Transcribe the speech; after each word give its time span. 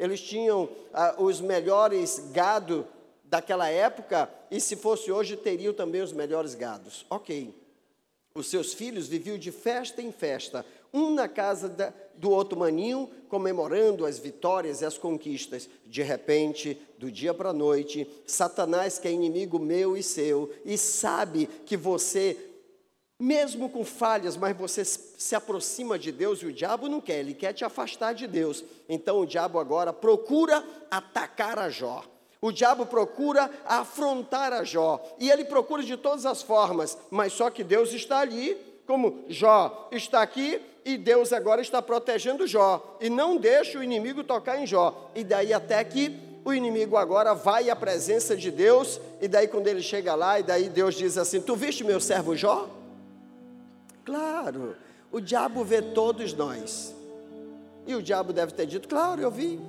eles 0.00 0.20
tinham 0.22 0.66
ah, 0.94 1.14
os 1.18 1.42
melhores 1.42 2.30
gado 2.32 2.86
daquela 3.22 3.68
época, 3.68 4.28
e 4.50 4.58
se 4.58 4.74
fosse 4.74 5.12
hoje, 5.12 5.36
teriam 5.36 5.74
também 5.74 6.00
os 6.00 6.12
melhores 6.12 6.54
gados. 6.54 7.04
Ok. 7.10 7.54
Os 8.34 8.48
seus 8.48 8.72
filhos 8.72 9.06
viviam 9.06 9.36
de 9.36 9.52
festa 9.52 10.00
em 10.00 10.10
festa, 10.10 10.64
um 10.92 11.12
na 11.12 11.28
casa 11.28 11.68
da, 11.68 11.92
do 12.16 12.30
outro 12.30 12.58
maninho, 12.58 13.10
comemorando 13.28 14.06
as 14.06 14.18
vitórias 14.18 14.80
e 14.80 14.86
as 14.86 14.96
conquistas. 14.96 15.68
De 15.86 16.02
repente, 16.02 16.80
do 16.98 17.10
dia 17.10 17.34
para 17.34 17.50
a 17.50 17.52
noite, 17.52 18.08
Satanás, 18.26 18.98
que 18.98 19.06
é 19.06 19.12
inimigo 19.12 19.58
meu 19.58 19.96
e 19.96 20.02
seu, 20.02 20.50
e 20.64 20.78
sabe 20.78 21.46
que 21.66 21.76
você, 21.76 22.49
mesmo 23.20 23.68
com 23.68 23.84
falhas, 23.84 24.34
mas 24.34 24.56
você 24.56 24.82
se 24.82 25.34
aproxima 25.34 25.98
de 25.98 26.10
Deus 26.10 26.40
e 26.40 26.46
o 26.46 26.52
diabo 26.52 26.88
não 26.88 27.02
quer, 27.02 27.18
ele 27.18 27.34
quer 27.34 27.52
te 27.52 27.62
afastar 27.62 28.14
de 28.14 28.26
Deus. 28.26 28.64
Então 28.88 29.20
o 29.20 29.26
diabo 29.26 29.58
agora 29.58 29.92
procura 29.92 30.64
atacar 30.90 31.58
a 31.58 31.68
Jó. 31.68 32.02
O 32.40 32.50
diabo 32.50 32.86
procura 32.86 33.50
afrontar 33.66 34.54
a 34.54 34.64
Jó, 34.64 34.98
e 35.18 35.30
ele 35.30 35.44
procura 35.44 35.82
de 35.82 35.94
todas 35.98 36.24
as 36.24 36.40
formas, 36.40 36.96
mas 37.10 37.34
só 37.34 37.50
que 37.50 37.62
Deus 37.62 37.92
está 37.92 38.20
ali, 38.20 38.56
como 38.86 39.26
Jó 39.28 39.90
está 39.92 40.22
aqui, 40.22 40.58
e 40.82 40.96
Deus 40.96 41.34
agora 41.34 41.60
está 41.60 41.82
protegendo 41.82 42.46
Jó, 42.46 42.96
e 42.98 43.10
não 43.10 43.36
deixa 43.36 43.78
o 43.78 43.84
inimigo 43.84 44.24
tocar 44.24 44.58
em 44.58 44.66
Jó. 44.66 45.10
E 45.14 45.22
daí 45.22 45.52
até 45.52 45.84
que 45.84 46.18
o 46.42 46.54
inimigo 46.54 46.96
agora 46.96 47.34
vai 47.34 47.68
à 47.68 47.76
presença 47.76 48.34
de 48.34 48.50
Deus, 48.50 48.98
e 49.20 49.28
daí 49.28 49.46
quando 49.46 49.66
ele 49.66 49.82
chega 49.82 50.14
lá, 50.14 50.40
e 50.40 50.42
daí 50.42 50.70
Deus 50.70 50.94
diz 50.94 51.18
assim: 51.18 51.42
Tu 51.42 51.54
viste 51.54 51.84
meu 51.84 52.00
servo 52.00 52.34
Jó? 52.34 52.79
Claro, 54.04 54.76
o 55.10 55.20
diabo 55.20 55.64
vê 55.64 55.82
todos 55.82 56.32
nós. 56.32 56.94
E 57.86 57.94
o 57.94 58.02
diabo 58.02 58.32
deve 58.32 58.52
ter 58.52 58.66
dito: 58.66 58.88
Claro, 58.88 59.20
eu 59.20 59.30
vi. 59.30 59.60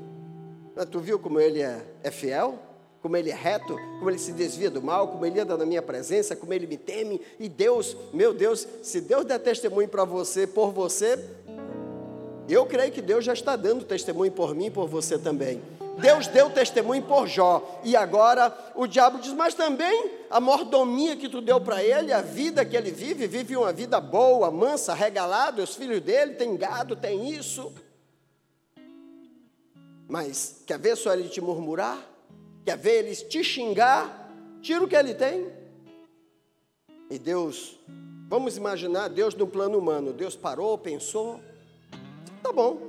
Mas 0.76 0.86
tu 0.86 1.00
viu 1.00 1.20
como 1.20 1.40
ele 1.40 1.62
é, 1.62 1.86
é 2.04 2.12
fiel? 2.12 2.60
Como 3.02 3.18
ele 3.18 3.32
é 3.32 3.36
reto, 3.36 3.76
como 3.98 4.12
ele 4.12 4.20
se 4.20 4.32
desvia 4.32 4.70
do 4.70 4.82
mal, 4.82 5.08
como 5.08 5.26
ele 5.26 5.40
anda 5.40 5.58
na 5.58 5.66
minha 5.66 5.82
presença, 5.82 6.36
como 6.36 6.54
ele 6.54 6.68
me 6.68 6.78
teme. 6.78 7.20
E 7.40 7.50
Deus, 7.50 7.98
meu 8.14 8.32
Deus, 8.32 8.68
se 8.84 9.02
Deus 9.02 9.26
der 9.26 9.40
testemunho 9.40 9.88
para 9.88 10.06
você, 10.06 10.46
por 10.46 10.72
você, 10.72 11.18
eu 12.48 12.66
creio 12.68 12.92
que 12.92 13.02
Deus 13.02 13.26
já 13.26 13.34
está 13.34 13.56
dando 13.56 13.84
testemunho 13.86 14.32
por 14.32 14.54
mim 14.54 14.68
e 14.68 14.72
por 14.72 14.88
você 14.88 15.18
também. 15.18 15.60
Deus 16.00 16.28
deu 16.28 16.50
testemunho 16.50 17.04
por 17.04 17.28
Jó. 17.28 17.82
E 17.84 17.96
agora 17.96 18.56
o 18.76 18.88
diabo 18.88 19.20
diz: 19.20 19.34
Mas 19.34 19.54
também 19.54 20.12
a 20.30 20.40
mordomia 20.40 21.18
que 21.18 21.28
tu 21.28 21.42
deu 21.42 21.60
para 21.60 21.84
ele, 21.84 22.14
a 22.14 22.22
vida 22.22 22.66
que 22.66 22.76
ele 22.76 22.92
vive, 22.92 23.28
vive 23.28 23.58
uma 23.58 23.74
vida 23.74 24.00
boa, 24.00 24.50
mansa, 24.50 24.94
regalada. 24.94 25.62
Os 25.62 25.76
filhos 25.76 26.02
dele 26.02 26.36
têm 26.36 26.56
gado, 26.56 26.96
têm 26.96 27.32
isso. 27.32 27.72
Mas 30.08 30.64
quer 30.66 30.80
ver 30.80 30.96
só 30.96 31.14
ele 31.14 31.30
te 31.30 31.42
murmurar? 31.42 31.98
Quer 32.66 32.78
ver 32.78 33.06
eles 33.06 33.24
te 33.24 33.44
xingar? 33.44 34.30
Tira 34.62 34.84
o 34.84 34.88
que 34.88 34.96
ele 34.96 35.14
tem. 35.14 35.50
E 37.10 37.18
Deus, 37.18 37.78
vamos 38.28 38.56
imaginar 38.56 39.10
Deus 39.10 39.36
no 39.36 39.48
plano 39.48 39.78
humano. 39.78 40.14
Deus 40.14 40.36
parou, 40.36 40.78
pensou. 40.78 41.40
Tá 42.42 42.52
bom, 42.52 42.80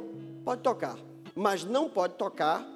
pode 0.45 0.63
tocar. 0.63 0.97
Mas 1.35 1.65
não 1.65 1.89
pode 1.89 2.15
tocar 2.15 2.72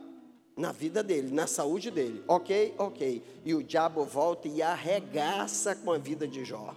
na 0.57 0.73
vida 0.73 1.03
dele, 1.03 1.33
na 1.33 1.47
saúde 1.47 1.91
dele. 1.91 2.25
Ok, 2.27 2.75
ok. 2.79 3.23
E 3.45 3.55
o 3.55 3.62
diabo 3.62 4.05
volta 4.05 4.49
e 4.49 4.62
arregaça 4.62 5.75
com 5.75 5.93
a 5.93 5.99
vida 5.99 6.27
de 6.27 6.45
Jó. 6.45 6.75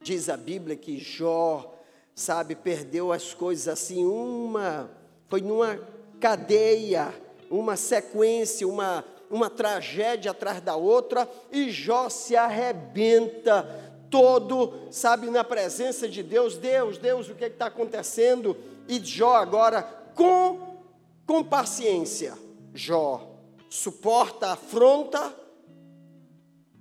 Diz 0.00 0.28
a 0.28 0.36
Bíblia 0.36 0.76
que 0.76 0.98
Jó, 0.98 1.74
sabe, 2.14 2.54
perdeu 2.54 3.10
as 3.10 3.34
coisas 3.34 3.66
assim, 3.66 4.04
uma, 4.04 4.90
foi 5.28 5.40
numa 5.40 5.78
cadeia, 6.20 7.12
uma 7.50 7.76
sequência, 7.76 8.66
uma, 8.66 9.04
uma 9.28 9.50
tragédia 9.50 10.30
atrás 10.30 10.60
da 10.60 10.76
outra, 10.76 11.28
e 11.50 11.70
Jó 11.70 12.08
se 12.08 12.36
arrebenta 12.36 13.66
todo, 14.08 14.88
sabe, 14.90 15.30
na 15.30 15.42
presença 15.42 16.08
de 16.08 16.22
Deus. 16.22 16.56
Deus, 16.58 16.98
Deus, 16.98 17.28
o 17.28 17.34
que 17.34 17.44
é 17.44 17.48
está 17.48 17.66
acontecendo? 17.66 18.56
E 18.86 19.00
Jó 19.00 19.34
agora, 19.34 19.82
com, 20.14 20.78
com 21.26 21.42
paciência, 21.42 22.34
Jó 22.74 23.38
suporta 23.68 24.48
a 24.48 24.52
afronta 24.52 25.34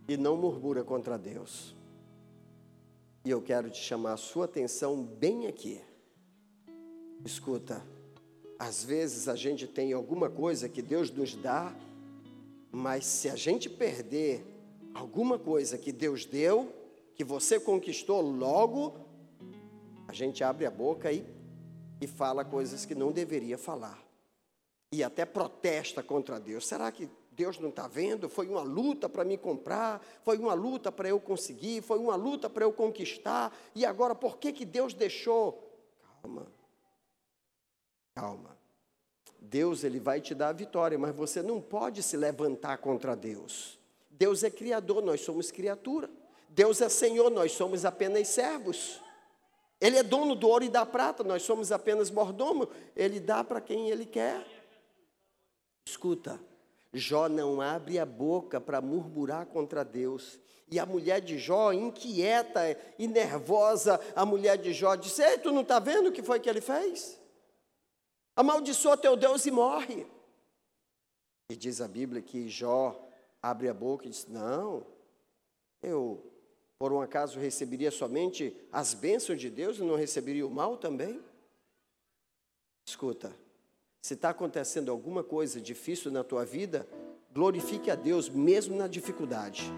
e 0.07 0.17
não 0.17 0.35
murmura 0.35 0.83
contra 0.83 1.17
Deus. 1.17 1.75
E 3.23 3.29
eu 3.29 3.41
quero 3.41 3.69
te 3.69 3.81
chamar 3.81 4.13
a 4.13 4.17
sua 4.17 4.45
atenção 4.45 5.03
bem 5.03 5.47
aqui. 5.47 5.81
Escuta, 7.23 7.81
às 8.57 8.83
vezes 8.83 9.27
a 9.27 9.35
gente 9.35 9.67
tem 9.67 9.93
alguma 9.93 10.29
coisa 10.29 10.67
que 10.67 10.81
Deus 10.81 11.11
nos 11.11 11.35
dá, 11.35 11.73
mas 12.71 13.05
se 13.05 13.29
a 13.29 13.35
gente 13.35 13.69
perder 13.69 14.43
alguma 14.93 15.37
coisa 15.37 15.77
que 15.77 15.91
Deus 15.91 16.25
deu, 16.25 16.73
que 17.15 17.23
você 17.23 17.59
conquistou 17.59 18.21
logo, 18.21 18.97
a 20.07 20.13
gente 20.13 20.43
abre 20.43 20.65
a 20.65 20.71
boca 20.71 21.11
e, 21.11 21.25
e 22.01 22.07
fala 22.07 22.43
coisas 22.43 22.85
que 22.85 22.95
não 22.95 23.11
deveria 23.11 23.57
falar. 23.57 24.10
E 24.91 25.03
até 25.03 25.25
protesta 25.25 26.03
contra 26.03 26.39
Deus. 26.39 26.67
Será 26.67 26.91
que 26.91 27.09
Deus 27.31 27.57
não 27.57 27.69
está 27.69 27.87
vendo? 27.87 28.27
Foi 28.27 28.47
uma 28.47 28.61
luta 28.61 29.07
para 29.07 29.23
me 29.23 29.37
comprar, 29.37 30.01
foi 30.23 30.37
uma 30.37 30.53
luta 30.53 30.91
para 30.91 31.07
eu 31.07 31.19
conseguir, 31.19 31.81
foi 31.81 31.97
uma 31.97 32.15
luta 32.15 32.49
para 32.49 32.65
eu 32.65 32.73
conquistar, 32.73 33.55
e 33.73 33.85
agora 33.85 34.13
por 34.13 34.37
que, 34.37 34.51
que 34.51 34.65
Deus 34.65 34.93
deixou? 34.93 35.71
Calma. 36.21 36.47
Calma. 38.13 38.57
Deus 39.39 39.83
ele 39.83 39.99
vai 39.99 40.21
te 40.21 40.35
dar 40.35 40.49
a 40.49 40.53
vitória, 40.53 40.99
mas 40.99 41.15
você 41.15 41.41
não 41.41 41.59
pode 41.59 42.03
se 42.03 42.15
levantar 42.15 42.77
contra 42.77 43.15
Deus. 43.15 43.79
Deus 44.09 44.43
é 44.43 44.51
criador, 44.51 45.01
nós 45.01 45.21
somos 45.21 45.49
criatura. 45.49 46.09
Deus 46.47 46.79
é 46.81 46.89
Senhor, 46.89 47.31
nós 47.31 47.53
somos 47.53 47.85
apenas 47.85 48.27
servos. 48.27 49.01
Ele 49.79 49.97
é 49.97 50.03
dono 50.03 50.35
do 50.35 50.47
ouro 50.47 50.63
e 50.63 50.69
da 50.69 50.85
prata, 50.85 51.23
nós 51.23 51.41
somos 51.41 51.71
apenas 51.71 52.11
mordomo. 52.11 52.69
Ele 52.95 53.19
dá 53.19 53.43
para 53.43 53.59
quem 53.59 53.89
ele 53.89 54.05
quer. 54.05 54.45
Escuta, 55.85 56.39
Jó 56.93 57.27
não 57.29 57.61
abre 57.61 57.97
a 57.99 58.05
boca 58.05 58.59
para 58.59 58.81
murmurar 58.81 59.45
contra 59.45 59.83
Deus. 59.83 60.39
E 60.69 60.79
a 60.79 60.85
mulher 60.85 61.21
de 61.21 61.37
Jó, 61.37 61.71
inquieta 61.73 62.61
e 62.97 63.07
nervosa, 63.07 63.99
a 64.15 64.25
mulher 64.25 64.57
de 64.57 64.73
Jó 64.73 64.95
disse: 64.95 65.21
Ei, 65.21 65.37
tu 65.37 65.51
não 65.51 65.61
está 65.61 65.79
vendo 65.79 66.09
o 66.09 66.11
que 66.11 66.23
foi 66.23 66.39
que 66.39 66.49
ele 66.49 66.61
fez? 66.61 67.21
amaldiçoa 68.35 68.97
teu 68.97 69.15
Deus 69.15 69.45
e 69.45 69.51
morre. 69.51 70.05
E 71.49 71.55
diz 71.55 71.81
a 71.81 71.87
Bíblia 71.87 72.21
que 72.21 72.47
Jó 72.47 73.07
abre 73.41 73.67
a 73.69 73.73
boca 73.73 74.05
e 74.05 74.09
diz: 74.09 74.25
Não, 74.27 74.85
eu 75.81 76.27
por 76.79 76.91
um 76.91 77.01
acaso 77.01 77.39
receberia 77.39 77.91
somente 77.91 78.55
as 78.71 78.93
bênçãos 78.93 79.39
de 79.39 79.49
Deus 79.49 79.77
e 79.77 79.83
não 79.83 79.95
receberia 79.95 80.47
o 80.47 80.49
mal 80.49 80.77
também? 80.77 81.23
Escuta, 82.87 83.35
se 84.01 84.15
está 84.15 84.31
acontecendo 84.31 84.89
alguma 84.91 85.23
coisa 85.23 85.61
difícil 85.61 86.11
na 86.11 86.23
tua 86.23 86.43
vida, 86.43 86.87
glorifique 87.31 87.91
a 87.91 87.95
Deus 87.95 88.27
mesmo 88.27 88.75
na 88.75 88.87
dificuldade. 88.87 89.71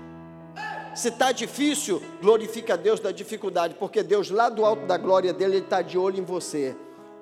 Se 0.96 1.10
está 1.10 1.34
difícil, 1.34 2.02
glorifique 2.22 2.72
a 2.72 2.78
Deus 2.78 3.02
na 3.02 3.12
dificuldade, 3.12 3.76
porque 3.76 4.02
Deus 4.02 4.30
lá 4.30 4.48
do 4.48 4.64
alto 4.64 4.86
da 4.86 4.96
glória 4.96 5.34
dele, 5.34 5.58
Ele 5.58 5.66
está 5.66 5.82
de 5.82 5.98
olho 5.98 6.20
em 6.20 6.24
você. 6.24 6.74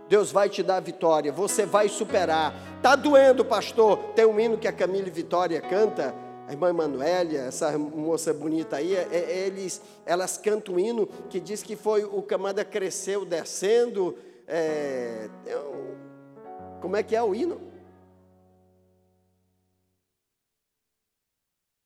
Deus 0.08 0.32
vai 0.32 0.48
te 0.48 0.62
dar 0.62 0.80
vitória, 0.80 1.32
você 1.32 1.66
vai 1.66 1.90
superar. 1.90 2.54
Tá 2.84 2.96
doendo, 2.96 3.44
pastor? 3.44 3.98
Tem 4.14 4.26
um 4.26 4.40
hino 4.40 4.58
que 4.58 4.68
a 4.68 4.74
Camille 4.74 5.10
Vitória 5.10 5.60
canta, 5.60 6.14
a 6.48 6.52
irmã 6.52 6.70
Emanuélia, 6.70 7.44
essa 7.44 7.76
moça 7.80 8.34
bonita 8.34 8.76
aí, 8.76 8.94
é, 8.94 9.08
é, 9.10 9.48
eles, 9.48 9.82
elas 10.06 10.38
cantam 10.38 10.76
um 10.76 10.80
hino 10.80 11.08
que 11.30 11.40
diz 11.40 11.64
que 11.64 11.76
foi 11.76 12.04
o 12.04 12.22
camada 12.22 12.64
cresceu 12.64 13.26
descendo. 13.26 14.16
É, 14.48 15.30
como 16.82 16.96
é 16.96 17.04
que 17.04 17.16
é 17.16 17.22
o 17.22 17.36
hino? 17.36 17.62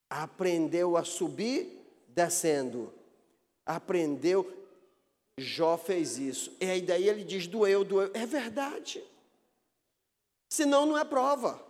Aprendeu 0.10 0.96
a 0.96 1.04
subir 1.04 1.86
descendo. 2.08 2.94
Aprendeu, 3.66 4.52
Jó 5.38 5.78
fez 5.78 6.18
isso. 6.18 6.56
E 6.62 6.66
aí 6.66 6.82
daí 6.82 7.10
ele 7.10 7.24
diz: 7.24 7.46
doeu, 7.46 7.84
doeu. 7.84 8.10
É 8.14 8.26
verdade. 8.26 9.04
Senão 10.50 10.86
não 10.86 10.98
é 10.98 11.04
prova. 11.04 11.62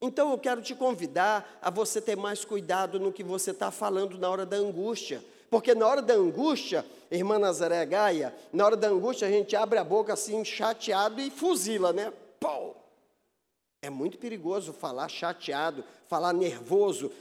Então 0.00 0.30
eu 0.30 0.38
quero 0.38 0.62
te 0.62 0.74
convidar 0.74 1.58
a 1.60 1.70
você 1.70 2.00
ter 2.00 2.16
mais 2.16 2.44
cuidado 2.44 2.98
no 2.98 3.12
que 3.12 3.22
você 3.22 3.50
está 3.50 3.70
falando 3.70 4.18
na 4.18 4.30
hora 4.30 4.46
da 4.46 4.56
angústia. 4.56 5.22
Porque 5.50 5.74
na 5.74 5.86
hora 5.86 6.02
da 6.02 6.14
angústia, 6.14 6.84
irmã 7.10 7.38
Nazaré 7.38 7.84
Gaia, 7.84 8.34
na 8.52 8.64
hora 8.64 8.76
da 8.76 8.88
angústia 8.88 9.28
a 9.28 9.30
gente 9.30 9.54
abre 9.54 9.78
a 9.78 9.84
boca 9.84 10.12
assim, 10.12 10.44
chateado 10.44 11.20
e 11.20 11.30
fuzila, 11.30 11.92
né? 11.92 12.12
É 13.82 13.90
muito 13.90 14.18
perigoso 14.18 14.72
falar 14.72 15.08
chateado, 15.08 15.84
falar 16.08 16.32
nervoso. 16.32 17.12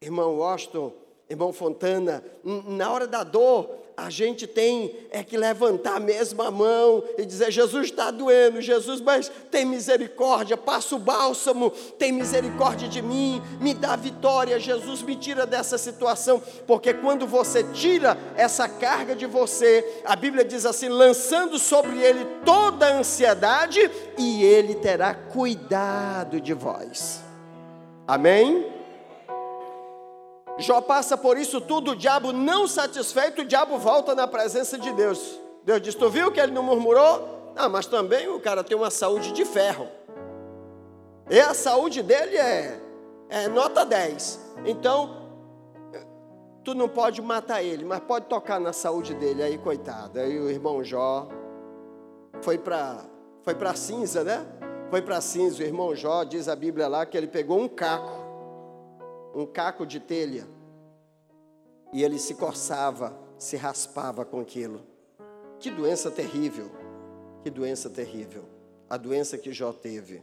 Irmão 0.00 0.38
Washington, 0.38 0.92
Irmão 1.30 1.52
Fontana, 1.52 2.24
na 2.44 2.90
hora 2.90 3.06
da 3.06 3.22
dor, 3.22 3.70
a 3.96 4.10
gente 4.10 4.46
tem 4.48 4.96
é 5.10 5.22
que 5.22 5.36
levantar 5.36 6.00
mesmo 6.00 6.42
a 6.42 6.50
mão 6.50 7.04
e 7.16 7.24
dizer: 7.24 7.52
Jesus 7.52 7.84
está 7.86 8.10
doendo, 8.10 8.60
Jesus, 8.60 9.00
mas 9.00 9.30
tem 9.48 9.64
misericórdia, 9.64 10.56
passa 10.56 10.96
o 10.96 10.98
bálsamo, 10.98 11.70
tem 11.98 12.10
misericórdia 12.10 12.88
de 12.88 13.00
mim, 13.00 13.40
me 13.60 13.74
dá 13.74 13.94
vitória, 13.94 14.58
Jesus 14.58 15.02
me 15.02 15.14
tira 15.14 15.46
dessa 15.46 15.78
situação, 15.78 16.42
porque 16.66 16.92
quando 16.94 17.28
você 17.28 17.62
tira 17.62 18.18
essa 18.36 18.68
carga 18.68 19.14
de 19.14 19.26
você, 19.26 20.02
a 20.04 20.16
Bíblia 20.16 20.44
diz 20.44 20.66
assim: 20.66 20.88
lançando 20.88 21.60
sobre 21.60 22.02
ele 22.02 22.26
toda 22.44 22.86
a 22.86 22.98
ansiedade, 22.98 23.88
e 24.18 24.42
ele 24.42 24.74
terá 24.74 25.14
cuidado 25.14 26.40
de 26.40 26.54
vós. 26.54 27.22
Amém? 28.08 28.79
Jó 30.60 30.80
passa 30.80 31.16
por 31.16 31.38
isso 31.38 31.60
tudo, 31.60 31.92
o 31.92 31.96
diabo 31.96 32.32
não 32.32 32.68
satisfeito, 32.68 33.42
o 33.42 33.44
diabo 33.44 33.78
volta 33.78 34.14
na 34.14 34.26
presença 34.26 34.78
de 34.78 34.92
Deus. 34.92 35.40
Deus 35.64 35.80
diz: 35.80 35.94
Tu 35.94 36.08
viu 36.10 36.30
que 36.30 36.40
ele 36.40 36.52
não 36.52 36.62
murmurou? 36.62 37.52
Ah, 37.56 37.68
mas 37.68 37.86
também 37.86 38.28
o 38.28 38.40
cara 38.40 38.62
tem 38.62 38.76
uma 38.76 38.90
saúde 38.90 39.32
de 39.32 39.44
ferro. 39.44 39.88
E 41.28 41.38
a 41.40 41.54
saúde 41.54 42.02
dele 42.02 42.36
é, 42.36 42.80
é 43.28 43.48
nota 43.48 43.84
10. 43.84 44.40
Então, 44.64 45.28
tu 46.64 46.74
não 46.74 46.88
pode 46.88 47.22
matar 47.22 47.62
ele, 47.62 47.84
mas 47.84 48.00
pode 48.00 48.26
tocar 48.26 48.60
na 48.60 48.72
saúde 48.72 49.14
dele. 49.14 49.42
Aí, 49.42 49.58
coitado. 49.58 50.18
Aí 50.18 50.38
o 50.38 50.50
irmão 50.50 50.82
Jó 50.82 51.28
foi 52.40 52.58
para 52.58 53.04
foi 53.42 53.54
a 53.66 53.74
cinza, 53.74 54.22
né? 54.22 54.46
Foi 54.90 55.00
para 55.00 55.20
cinza. 55.20 55.62
O 55.62 55.66
irmão 55.66 55.94
Jó, 55.94 56.24
diz 56.24 56.48
a 56.48 56.56
Bíblia 56.56 56.88
lá, 56.88 57.06
que 57.06 57.16
ele 57.16 57.26
pegou 57.26 57.58
um 57.58 57.68
caco 57.68 58.19
um 59.34 59.46
caco 59.46 59.86
de 59.86 60.00
telha, 60.00 60.46
e 61.92 62.02
ele 62.02 62.18
se 62.18 62.34
coçava, 62.34 63.18
se 63.38 63.56
raspava 63.56 64.24
com 64.24 64.40
aquilo. 64.40 64.80
Que 65.58 65.70
doença 65.70 66.10
terrível, 66.10 66.70
que 67.42 67.50
doença 67.50 67.90
terrível, 67.90 68.44
a 68.88 68.96
doença 68.96 69.36
que 69.36 69.52
Jó 69.52 69.72
teve. 69.72 70.22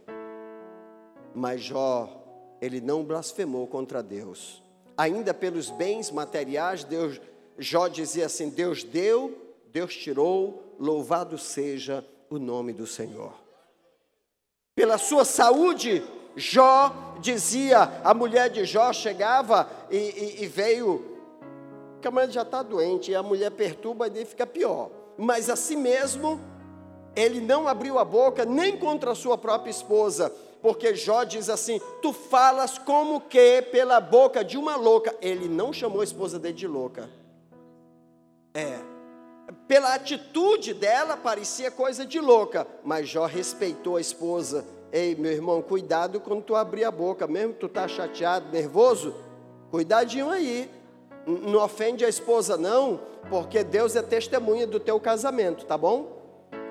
Mas 1.34 1.60
Jó, 1.60 2.56
ele 2.60 2.80
não 2.80 3.04
blasfemou 3.04 3.66
contra 3.66 4.02
Deus. 4.02 4.62
Ainda 4.96 5.32
pelos 5.32 5.70
bens 5.70 6.10
materiais, 6.10 6.82
Deus, 6.82 7.20
Jó 7.56 7.86
dizia 7.86 8.26
assim: 8.26 8.50
Deus 8.50 8.82
deu, 8.82 9.54
Deus 9.70 9.94
tirou, 9.94 10.74
louvado 10.78 11.38
seja 11.38 12.04
o 12.28 12.38
nome 12.38 12.72
do 12.72 12.86
Senhor. 12.86 13.32
Pela 14.74 14.98
sua 14.98 15.24
saúde, 15.24 16.02
Jó 16.38 17.16
dizia, 17.20 18.00
a 18.04 18.14
mulher 18.14 18.48
de 18.48 18.64
Jó 18.64 18.92
chegava 18.92 19.68
e, 19.90 19.96
e, 19.96 20.44
e 20.44 20.46
veio, 20.46 21.18
que 22.00 22.06
a 22.06 22.10
mulher 22.10 22.30
já 22.30 22.42
está 22.42 22.62
doente, 22.62 23.10
e 23.10 23.14
a 23.14 23.22
mulher 23.22 23.50
perturba 23.50 24.06
e 24.06 24.24
fica 24.24 24.46
pior. 24.46 24.90
Mas 25.16 25.50
assim 25.50 25.76
mesmo, 25.76 26.40
ele 27.16 27.40
não 27.40 27.66
abriu 27.66 27.98
a 27.98 28.04
boca 28.04 28.44
nem 28.44 28.76
contra 28.76 29.10
a 29.10 29.16
sua 29.16 29.36
própria 29.36 29.70
esposa, 29.70 30.32
porque 30.62 30.94
Jó 30.94 31.24
diz 31.24 31.50
assim: 31.50 31.80
Tu 32.00 32.12
falas 32.12 32.78
como 32.78 33.20
que 33.22 33.62
pela 33.62 34.00
boca 34.00 34.44
de 34.44 34.56
uma 34.56 34.76
louca. 34.76 35.14
Ele 35.20 35.48
não 35.48 35.72
chamou 35.72 36.00
a 36.00 36.04
esposa 36.04 36.38
dele 36.38 36.54
de 36.54 36.66
louca. 36.68 37.10
É. 38.54 38.78
Pela 39.66 39.94
atitude 39.94 40.74
dela 40.74 41.16
parecia 41.16 41.70
coisa 41.70 42.04
de 42.04 42.20
louca, 42.20 42.66
mas 42.84 43.08
Jó 43.08 43.26
respeitou 43.26 43.96
a 43.96 44.00
esposa 44.00 44.64
Ei, 44.90 45.14
meu 45.14 45.30
irmão, 45.30 45.60
cuidado 45.60 46.18
quando 46.18 46.42
tu 46.42 46.56
abrir 46.56 46.84
a 46.84 46.90
boca, 46.90 47.26
mesmo 47.26 47.52
que 47.52 47.60
tu 47.60 47.68
tá 47.68 47.86
chateado, 47.86 48.50
nervoso, 48.50 49.14
cuidadinho 49.70 50.30
aí. 50.30 50.70
Não 51.26 51.62
ofende 51.62 52.06
a 52.06 52.08
esposa 52.08 52.56
não, 52.56 53.00
porque 53.28 53.62
Deus 53.62 53.94
é 53.94 54.02
testemunha 54.02 54.66
do 54.66 54.80
teu 54.80 54.98
casamento, 54.98 55.66
tá 55.66 55.76
bom? 55.76 56.16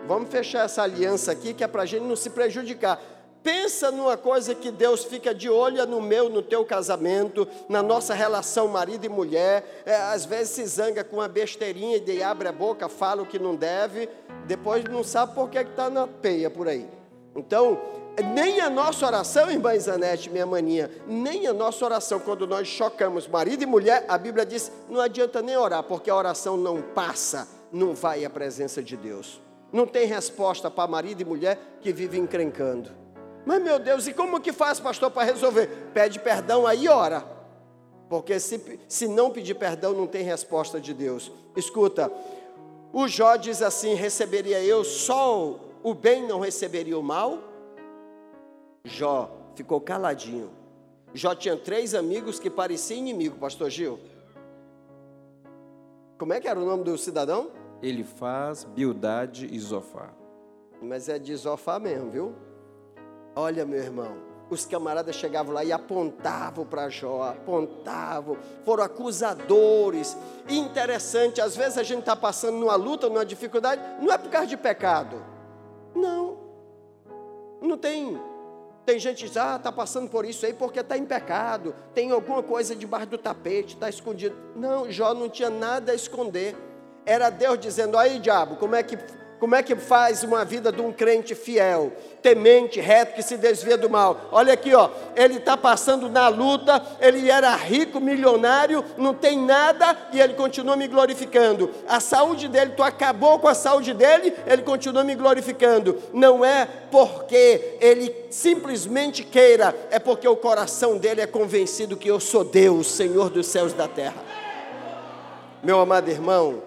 Vamos 0.07 0.29
fechar 0.29 0.65
essa 0.65 0.81
aliança 0.81 1.31
aqui 1.31 1.53
que 1.53 1.63
é 1.63 1.67
para 1.67 1.83
a 1.83 1.85
gente 1.85 2.03
não 2.03 2.15
se 2.15 2.31
prejudicar. 2.31 2.99
Pensa 3.43 3.91
numa 3.91 4.17
coisa 4.17 4.55
que 4.55 4.71
Deus 4.71 5.03
fica 5.03 5.33
de 5.33 5.47
olho 5.47 5.85
no 5.85 6.01
meu, 6.01 6.27
no 6.27 6.41
teu 6.41 6.65
casamento, 6.65 7.47
na 7.69 7.83
nossa 7.83 8.15
relação 8.15 8.67
marido 8.67 9.05
e 9.05 9.09
mulher. 9.09 9.83
É, 9.85 9.95
às 9.95 10.25
vezes 10.25 10.53
se 10.53 10.65
zanga 10.65 11.03
com 11.03 11.17
uma 11.17 11.27
besteirinha 11.27 12.01
e 12.05 12.23
abre 12.23 12.47
a 12.47 12.51
boca, 12.51 12.89
fala 12.89 13.21
o 13.21 13.27
que 13.27 13.37
não 13.37 13.55
deve, 13.55 14.09
depois 14.47 14.83
não 14.85 15.03
sabe 15.03 15.35
por 15.35 15.49
que 15.49 15.59
está 15.59 15.89
na 15.89 16.07
peia 16.07 16.49
por 16.49 16.67
aí. 16.67 16.89
Então, 17.35 17.79
nem 18.23 18.59
a 18.61 18.69
nossa 18.69 19.05
oração, 19.05 19.49
irmã 19.49 19.75
Isanete, 19.75 20.29
minha 20.29 20.45
maninha, 20.45 20.89
nem 21.07 21.45
a 21.47 21.53
nossa 21.53 21.85
oração, 21.85 22.19
quando 22.19 22.47
nós 22.47 22.67
chocamos 22.67 23.27
marido 23.27 23.63
e 23.63 23.65
mulher, 23.65 24.05
a 24.07 24.17
Bíblia 24.17 24.45
diz: 24.45 24.71
não 24.89 25.01
adianta 25.01 25.41
nem 25.41 25.55
orar, 25.55 25.83
porque 25.83 26.09
a 26.09 26.15
oração 26.15 26.57
não 26.57 26.81
passa, 26.81 27.47
não 27.71 27.93
vai 27.93 28.25
à 28.25 28.29
presença 28.29 28.81
de 28.81 28.97
Deus. 28.97 29.41
Não 29.71 29.85
tem 29.85 30.07
resposta 30.07 30.71
para 30.71 30.89
marido 30.89 31.21
e 31.21 31.25
mulher 31.25 31.59
que 31.81 31.91
vive 31.91 32.17
encrencando. 32.17 32.89
Mas 33.45 33.61
meu 33.61 33.79
Deus, 33.79 34.07
e 34.07 34.13
como 34.13 34.41
que 34.41 34.51
faz, 34.51 34.79
pastor, 34.79 35.11
para 35.11 35.23
resolver? 35.23 35.67
Pede 35.93 36.19
perdão 36.19 36.65
aí 36.65 36.87
ora. 36.87 37.23
Porque 38.09 38.39
se, 38.39 38.79
se 38.87 39.07
não 39.07 39.29
pedir 39.29 39.55
perdão, 39.55 39.93
não 39.93 40.07
tem 40.07 40.23
resposta 40.23 40.79
de 40.79 40.93
Deus. 40.93 41.31
Escuta, 41.55 42.11
o 42.91 43.07
Jó 43.07 43.35
diz 43.35 43.61
assim: 43.61 43.93
receberia 43.93 44.63
eu 44.63 44.83
só 44.83 45.59
o 45.83 45.93
bem, 45.93 46.25
não 46.27 46.39
receberia 46.39 46.97
o 46.97 47.03
mal? 47.03 47.37
Jó 48.87 49.29
ficou 49.55 49.81
caladinho. 49.81 50.49
Jó 51.13 51.35
tinha 51.35 51.57
três 51.57 51.93
amigos 51.93 52.39
que 52.39 52.49
pareciam 52.49 52.99
inimigo, 52.99 53.37
pastor 53.37 53.69
Gil. 53.69 53.99
Como 56.17 56.33
é 56.33 56.39
que 56.39 56.47
era 56.47 56.59
o 56.59 56.65
nome 56.65 56.83
do 56.83 56.97
cidadão? 56.97 57.51
Ele 57.81 58.03
faz 58.03 58.63
Bildade 58.63 59.47
e 59.51 59.59
Zofá. 59.59 60.09
Mas 60.81 61.09
é 61.09 61.19
de 61.19 61.35
Zofá 61.35 61.79
mesmo, 61.79 62.09
viu? 62.09 62.35
Olha, 63.35 63.65
meu 63.65 63.79
irmão, 63.79 64.17
os 64.49 64.65
camaradas 64.65 65.15
chegavam 65.15 65.53
lá 65.53 65.63
e 65.63 65.71
apontavam 65.71 66.65
para 66.65 66.89
Jó, 66.89 67.23
apontavam, 67.23 68.37
foram 68.63 68.83
acusadores. 68.83 70.17
E 70.47 70.57
interessante, 70.57 71.41
às 71.41 71.55
vezes 71.55 71.77
a 71.77 71.83
gente 71.83 71.99
está 71.99 72.15
passando 72.15 72.57
numa 72.57 72.75
luta, 72.75 73.09
numa 73.09 73.25
dificuldade, 73.25 73.81
não 74.01 74.11
é 74.11 74.17
por 74.17 74.29
causa 74.29 74.47
de 74.47 74.57
pecado. 74.57 75.21
Não. 75.93 76.37
Não 77.61 77.77
tem 77.77 78.19
tem 78.87 78.97
gente 78.99 79.17
que 79.17 79.27
diz, 79.27 79.35
ah, 79.35 79.57
está 79.57 79.69
passando 79.69 80.09
por 80.09 80.23
isso 80.23 80.45
aí 80.45 80.53
porque 80.53 80.79
está 80.79 80.97
em 80.97 81.03
pecado, 81.03 81.75
tem 81.93 82.09
alguma 82.09 82.41
coisa 82.41 82.73
debaixo 82.73 83.07
do 83.07 83.17
tapete, 83.17 83.73
está 83.73 83.89
escondido. 83.89 84.33
Não, 84.55 84.89
Jó 84.89 85.13
não 85.13 85.27
tinha 85.27 85.49
nada 85.49 85.91
a 85.91 85.95
esconder. 85.95 86.55
Era 87.05 87.29
Deus 87.29 87.59
dizendo, 87.59 87.97
aí 87.97 88.17
diabo, 88.17 88.55
como 88.55 88.75
é 88.75 88.83
que 88.83 88.97
como 89.39 89.53
é 89.53 89.61
que 89.61 89.75
faz 89.75 90.23
uma 90.23 90.43
vida 90.43 90.71
de 90.71 90.81
um 90.81 90.91
crente 90.91 91.35
fiel, 91.35 91.91
temente, 92.23 92.79
reto, 92.79 93.13
que 93.13 93.21
se 93.21 93.37
desvia 93.37 93.77
do 93.77 93.87
mal? 93.87 94.29
Olha 94.31 94.53
aqui, 94.53 94.73
ó, 94.73 94.89
ele 95.15 95.35
está 95.35 95.55
passando 95.55 96.09
na 96.09 96.27
luta, 96.27 96.83
ele 96.99 97.29
era 97.29 97.55
rico, 97.55 97.99
milionário, 97.99 98.83
não 98.97 99.13
tem 99.13 99.37
nada 99.37 99.95
e 100.11 100.19
ele 100.19 100.33
continua 100.33 100.75
me 100.75 100.87
glorificando. 100.87 101.69
A 101.87 101.99
saúde 101.99 102.47
dele, 102.47 102.73
tu 102.75 102.81
acabou 102.81 103.37
com 103.37 103.47
a 103.47 103.53
saúde 103.53 103.93
dele, 103.93 104.33
ele 104.47 104.63
continua 104.63 105.03
me 105.03 105.13
glorificando. 105.13 106.01
Não 106.11 106.43
é 106.43 106.67
porque 106.89 107.77
ele 107.79 108.13
simplesmente 108.31 109.23
queira, 109.23 109.75
é 109.91 109.99
porque 109.99 110.27
o 110.27 110.35
coração 110.35 110.97
dele 110.97 111.21
é 111.21 111.27
convencido 111.27 111.95
que 111.95 112.09
eu 112.09 112.19
sou 112.19 112.43
Deus, 112.43 112.87
Senhor 112.87 113.29
dos 113.29 113.45
céus 113.45 113.71
e 113.71 113.75
da 113.75 113.87
terra. 113.87 114.25
Meu 115.61 115.79
amado 115.79 116.09
irmão, 116.09 116.63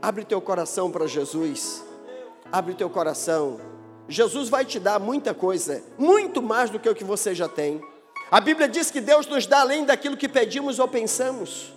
abre 0.00 0.24
teu 0.24 0.40
coração 0.40 0.90
para 0.90 1.06
Jesus. 1.08 1.85
Abre 2.52 2.72
o 2.72 2.76
teu 2.76 2.88
coração. 2.88 3.60
Jesus 4.08 4.48
vai 4.48 4.64
te 4.64 4.78
dar 4.78 5.00
muita 5.00 5.34
coisa, 5.34 5.82
muito 5.98 6.40
mais 6.40 6.70
do 6.70 6.78
que 6.78 6.88
o 6.88 6.94
que 6.94 7.04
você 7.04 7.34
já 7.34 7.48
tem. 7.48 7.80
A 8.30 8.40
Bíblia 8.40 8.68
diz 8.68 8.90
que 8.90 9.00
Deus 9.00 9.26
nos 9.26 9.46
dá 9.46 9.60
além 9.60 9.84
daquilo 9.84 10.16
que 10.16 10.28
pedimos 10.28 10.78
ou 10.78 10.86
pensamos. 10.86 11.72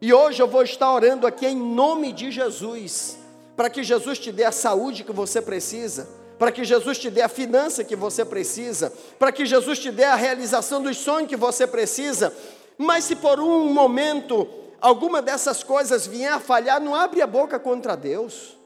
E 0.00 0.12
hoje 0.12 0.40
eu 0.40 0.48
vou 0.48 0.62
estar 0.62 0.92
orando 0.92 1.26
aqui 1.26 1.46
em 1.46 1.56
nome 1.56 2.12
de 2.12 2.30
Jesus, 2.30 3.18
para 3.56 3.70
que 3.70 3.82
Jesus 3.82 4.18
te 4.18 4.30
dê 4.30 4.44
a 4.44 4.52
saúde 4.52 5.04
que 5.04 5.12
você 5.12 5.40
precisa, 5.40 6.08
para 6.38 6.52
que 6.52 6.64
Jesus 6.64 6.98
te 6.98 7.10
dê 7.10 7.22
a 7.22 7.28
finança 7.28 7.82
que 7.82 7.96
você 7.96 8.24
precisa, 8.24 8.92
para 9.18 9.32
que 9.32 9.46
Jesus 9.46 9.78
te 9.78 9.90
dê 9.90 10.04
a 10.04 10.14
realização 10.14 10.82
dos 10.82 10.96
sonhos 10.96 11.28
que 11.28 11.36
você 11.36 11.66
precisa. 11.66 12.32
Mas 12.76 13.04
se 13.04 13.16
por 13.16 13.40
um 13.40 13.72
momento 13.72 14.46
alguma 14.80 15.20
dessas 15.20 15.64
coisas 15.64 16.06
vier 16.06 16.32
a 16.32 16.38
falhar, 16.38 16.80
não 16.80 16.94
abre 16.94 17.20
a 17.20 17.26
boca 17.26 17.58
contra 17.58 17.96
Deus. 17.96 18.57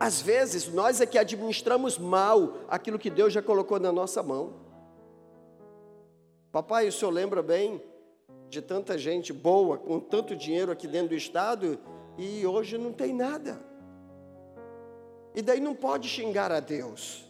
Às 0.00 0.20
vezes, 0.20 0.68
nós 0.68 1.00
é 1.00 1.06
que 1.06 1.18
administramos 1.18 1.98
mal 1.98 2.58
aquilo 2.68 2.98
que 2.98 3.10
Deus 3.10 3.32
já 3.32 3.42
colocou 3.42 3.80
na 3.80 3.90
nossa 3.90 4.22
mão. 4.22 4.54
Papai, 6.52 6.86
o 6.86 6.92
senhor 6.92 7.10
lembra 7.10 7.42
bem 7.42 7.82
de 8.48 8.62
tanta 8.62 8.96
gente 8.96 9.32
boa, 9.32 9.76
com 9.76 9.98
tanto 9.98 10.36
dinheiro 10.36 10.70
aqui 10.70 10.86
dentro 10.86 11.10
do 11.10 11.14
estado, 11.14 11.78
e 12.16 12.46
hoje 12.46 12.78
não 12.78 12.92
tem 12.92 13.12
nada. 13.12 13.60
E 15.34 15.42
daí 15.42 15.60
não 15.60 15.74
pode 15.74 16.08
xingar 16.08 16.50
a 16.50 16.60
Deus. 16.60 17.24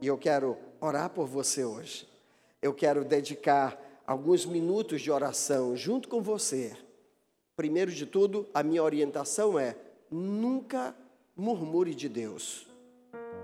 E 0.00 0.06
eu 0.06 0.16
quero 0.16 0.56
orar 0.80 1.10
por 1.10 1.26
você 1.26 1.64
hoje. 1.64 2.08
Eu 2.62 2.72
quero 2.74 3.04
dedicar 3.04 4.02
alguns 4.06 4.46
minutos 4.46 5.00
de 5.00 5.10
oração 5.10 5.76
junto 5.76 6.08
com 6.08 6.22
você. 6.22 6.76
Primeiro 7.56 7.90
de 7.90 8.06
tudo, 8.06 8.48
a 8.54 8.62
minha 8.62 8.82
orientação 8.82 9.58
é: 9.58 9.76
nunca 10.10 10.94
murmure 11.36 11.94
de 11.94 12.08
Deus. 12.08 12.66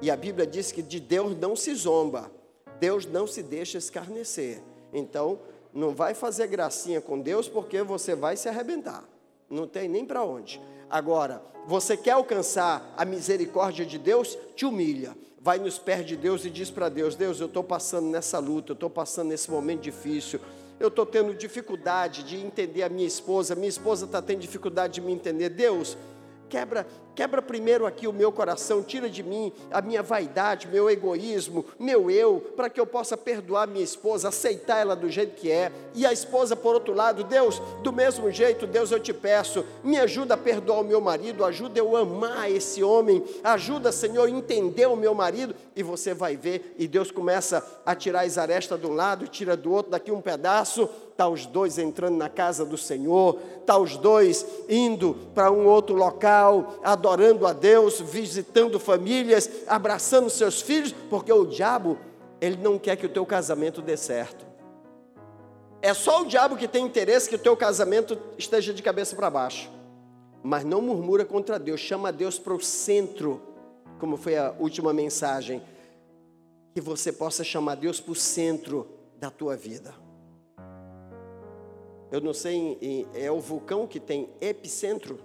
E 0.00 0.10
a 0.10 0.16
Bíblia 0.16 0.46
diz 0.46 0.70
que 0.70 0.82
de 0.82 1.00
Deus 1.00 1.36
não 1.36 1.56
se 1.56 1.74
zomba, 1.74 2.30
Deus 2.78 3.06
não 3.06 3.26
se 3.26 3.42
deixa 3.42 3.78
escarnecer. 3.78 4.62
Então, 4.92 5.38
não 5.72 5.94
vai 5.94 6.14
fazer 6.14 6.46
gracinha 6.46 7.00
com 7.00 7.20
Deus 7.20 7.48
porque 7.48 7.82
você 7.82 8.14
vai 8.14 8.36
se 8.36 8.48
arrebentar. 8.48 9.04
Não 9.48 9.66
tem 9.66 9.88
nem 9.88 10.04
para 10.04 10.24
onde. 10.24 10.60
Agora, 10.88 11.42
você 11.66 11.96
quer 11.96 12.12
alcançar 12.12 12.94
a 12.96 13.04
misericórdia 13.04 13.84
de 13.84 13.98
Deus? 13.98 14.36
Te 14.54 14.64
humilha. 14.64 15.16
Vai 15.40 15.58
nos 15.58 15.78
pés 15.78 16.04
de 16.04 16.16
Deus 16.16 16.44
e 16.44 16.50
diz 16.50 16.70
para 16.70 16.88
Deus: 16.88 17.14
Deus, 17.14 17.40
eu 17.40 17.46
estou 17.46 17.62
passando 17.62 18.08
nessa 18.08 18.38
luta, 18.38 18.72
eu 18.72 18.74
estou 18.74 18.90
passando 18.90 19.28
nesse 19.28 19.50
momento 19.50 19.82
difícil. 19.82 20.40
Eu 20.78 20.88
estou 20.88 21.06
tendo 21.06 21.34
dificuldade 21.34 22.22
de 22.22 22.36
entender 22.36 22.82
a 22.82 22.88
minha 22.88 23.06
esposa, 23.06 23.54
minha 23.54 23.68
esposa 23.68 24.04
está 24.04 24.20
tendo 24.20 24.40
dificuldade 24.40 24.94
de 24.94 25.00
me 25.00 25.12
entender. 25.12 25.48
Deus, 25.48 25.96
Quebra, 26.48 26.86
quebra 27.16 27.40
primeiro 27.40 27.86
aqui 27.86 28.06
o 28.06 28.12
meu 28.12 28.30
coração, 28.30 28.82
tira 28.82 29.08
de 29.08 29.22
mim 29.22 29.50
a 29.72 29.80
minha 29.80 30.02
vaidade, 30.02 30.68
meu 30.68 30.90
egoísmo, 30.90 31.64
meu 31.78 32.10
eu, 32.10 32.52
para 32.54 32.68
que 32.68 32.78
eu 32.78 32.86
possa 32.86 33.16
perdoar 33.16 33.66
minha 33.66 33.82
esposa, 33.82 34.28
aceitar 34.28 34.80
ela 34.80 34.94
do 34.94 35.08
jeito 35.08 35.34
que 35.34 35.50
é. 35.50 35.72
E 35.94 36.04
a 36.04 36.12
esposa, 36.12 36.54
por 36.54 36.74
outro 36.74 36.92
lado, 36.92 37.24
Deus, 37.24 37.60
do 37.82 37.90
mesmo 37.90 38.30
jeito, 38.30 38.66
Deus, 38.66 38.90
eu 38.92 39.00
te 39.00 39.14
peço, 39.14 39.64
me 39.82 39.98
ajuda 39.98 40.34
a 40.34 40.36
perdoar 40.36 40.80
o 40.80 40.84
meu 40.84 41.00
marido, 41.00 41.42
ajuda 41.42 41.78
eu 41.78 41.96
a 41.96 42.00
amar 42.00 42.50
esse 42.50 42.84
homem, 42.84 43.24
ajuda, 43.42 43.90
Senhor, 43.90 44.26
a 44.26 44.30
entender 44.30 44.86
o 44.86 44.94
meu 44.94 45.14
marido, 45.14 45.54
e 45.74 45.82
você 45.82 46.12
vai 46.12 46.36
ver, 46.36 46.74
e 46.78 46.86
Deus 46.86 47.10
começa 47.10 47.66
a 47.86 47.94
tirar 47.94 48.26
as 48.26 48.36
arestas 48.36 48.78
de 48.78 48.86
um 48.86 48.92
lado, 48.92 49.26
tira 49.26 49.56
do 49.56 49.72
outro, 49.72 49.90
daqui 49.90 50.12
um 50.12 50.20
pedaço 50.20 50.86
está 51.16 51.26
os 51.26 51.46
dois 51.46 51.78
entrando 51.78 52.16
na 52.16 52.28
casa 52.28 52.62
do 52.62 52.76
Senhor, 52.76 53.38
está 53.58 53.78
os 53.78 53.96
dois 53.96 54.46
indo 54.68 55.16
para 55.34 55.50
um 55.50 55.66
outro 55.66 55.96
local, 55.96 56.78
adorando 57.06 57.46
a 57.46 57.52
Deus, 57.52 58.00
visitando 58.00 58.80
famílias, 58.80 59.48
abraçando 59.68 60.28
seus 60.28 60.60
filhos, 60.60 60.92
porque 61.08 61.32
o 61.32 61.46
diabo, 61.46 61.96
ele 62.40 62.56
não 62.56 62.78
quer 62.78 62.96
que 62.96 63.06
o 63.06 63.08
teu 63.08 63.24
casamento 63.24 63.80
dê 63.80 63.96
certo. 63.96 64.44
É 65.80 65.94
só 65.94 66.22
o 66.22 66.26
diabo 66.26 66.56
que 66.56 66.66
tem 66.66 66.84
interesse 66.84 67.28
que 67.28 67.36
o 67.36 67.38
teu 67.38 67.56
casamento 67.56 68.18
esteja 68.36 68.74
de 68.74 68.82
cabeça 68.82 69.14
para 69.14 69.30
baixo. 69.30 69.70
Mas 70.42 70.64
não 70.64 70.82
murmura 70.82 71.24
contra 71.24 71.60
Deus, 71.60 71.80
chama 71.80 72.10
Deus 72.10 72.40
para 72.40 72.54
o 72.54 72.60
centro, 72.60 73.40
como 74.00 74.16
foi 74.16 74.36
a 74.36 74.52
última 74.58 74.92
mensagem. 74.92 75.62
Que 76.74 76.80
você 76.80 77.12
possa 77.12 77.44
chamar 77.44 77.76
Deus 77.76 78.00
para 78.00 78.12
o 78.12 78.16
centro 78.16 78.88
da 79.18 79.30
tua 79.30 79.56
vida. 79.56 79.94
Eu 82.10 82.20
não 82.20 82.34
sei, 82.34 83.06
é 83.14 83.30
o 83.30 83.38
vulcão 83.38 83.86
que 83.86 84.00
tem 84.00 84.28
epicentro. 84.40 85.20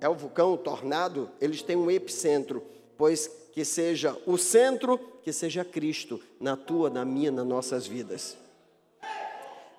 É 0.00 0.08
o 0.08 0.14
vulcão, 0.14 0.52
o 0.52 0.58
tornado, 0.58 1.30
eles 1.40 1.62
têm 1.62 1.76
um 1.76 1.90
epicentro, 1.90 2.62
pois 2.96 3.26
que 3.52 3.64
seja 3.64 4.16
o 4.26 4.36
centro, 4.36 4.98
que 5.22 5.32
seja 5.32 5.64
Cristo 5.64 6.20
na 6.40 6.56
tua, 6.56 6.90
na 6.90 7.04
minha, 7.04 7.30
nas 7.30 7.46
nossas 7.46 7.86
vidas. 7.86 8.36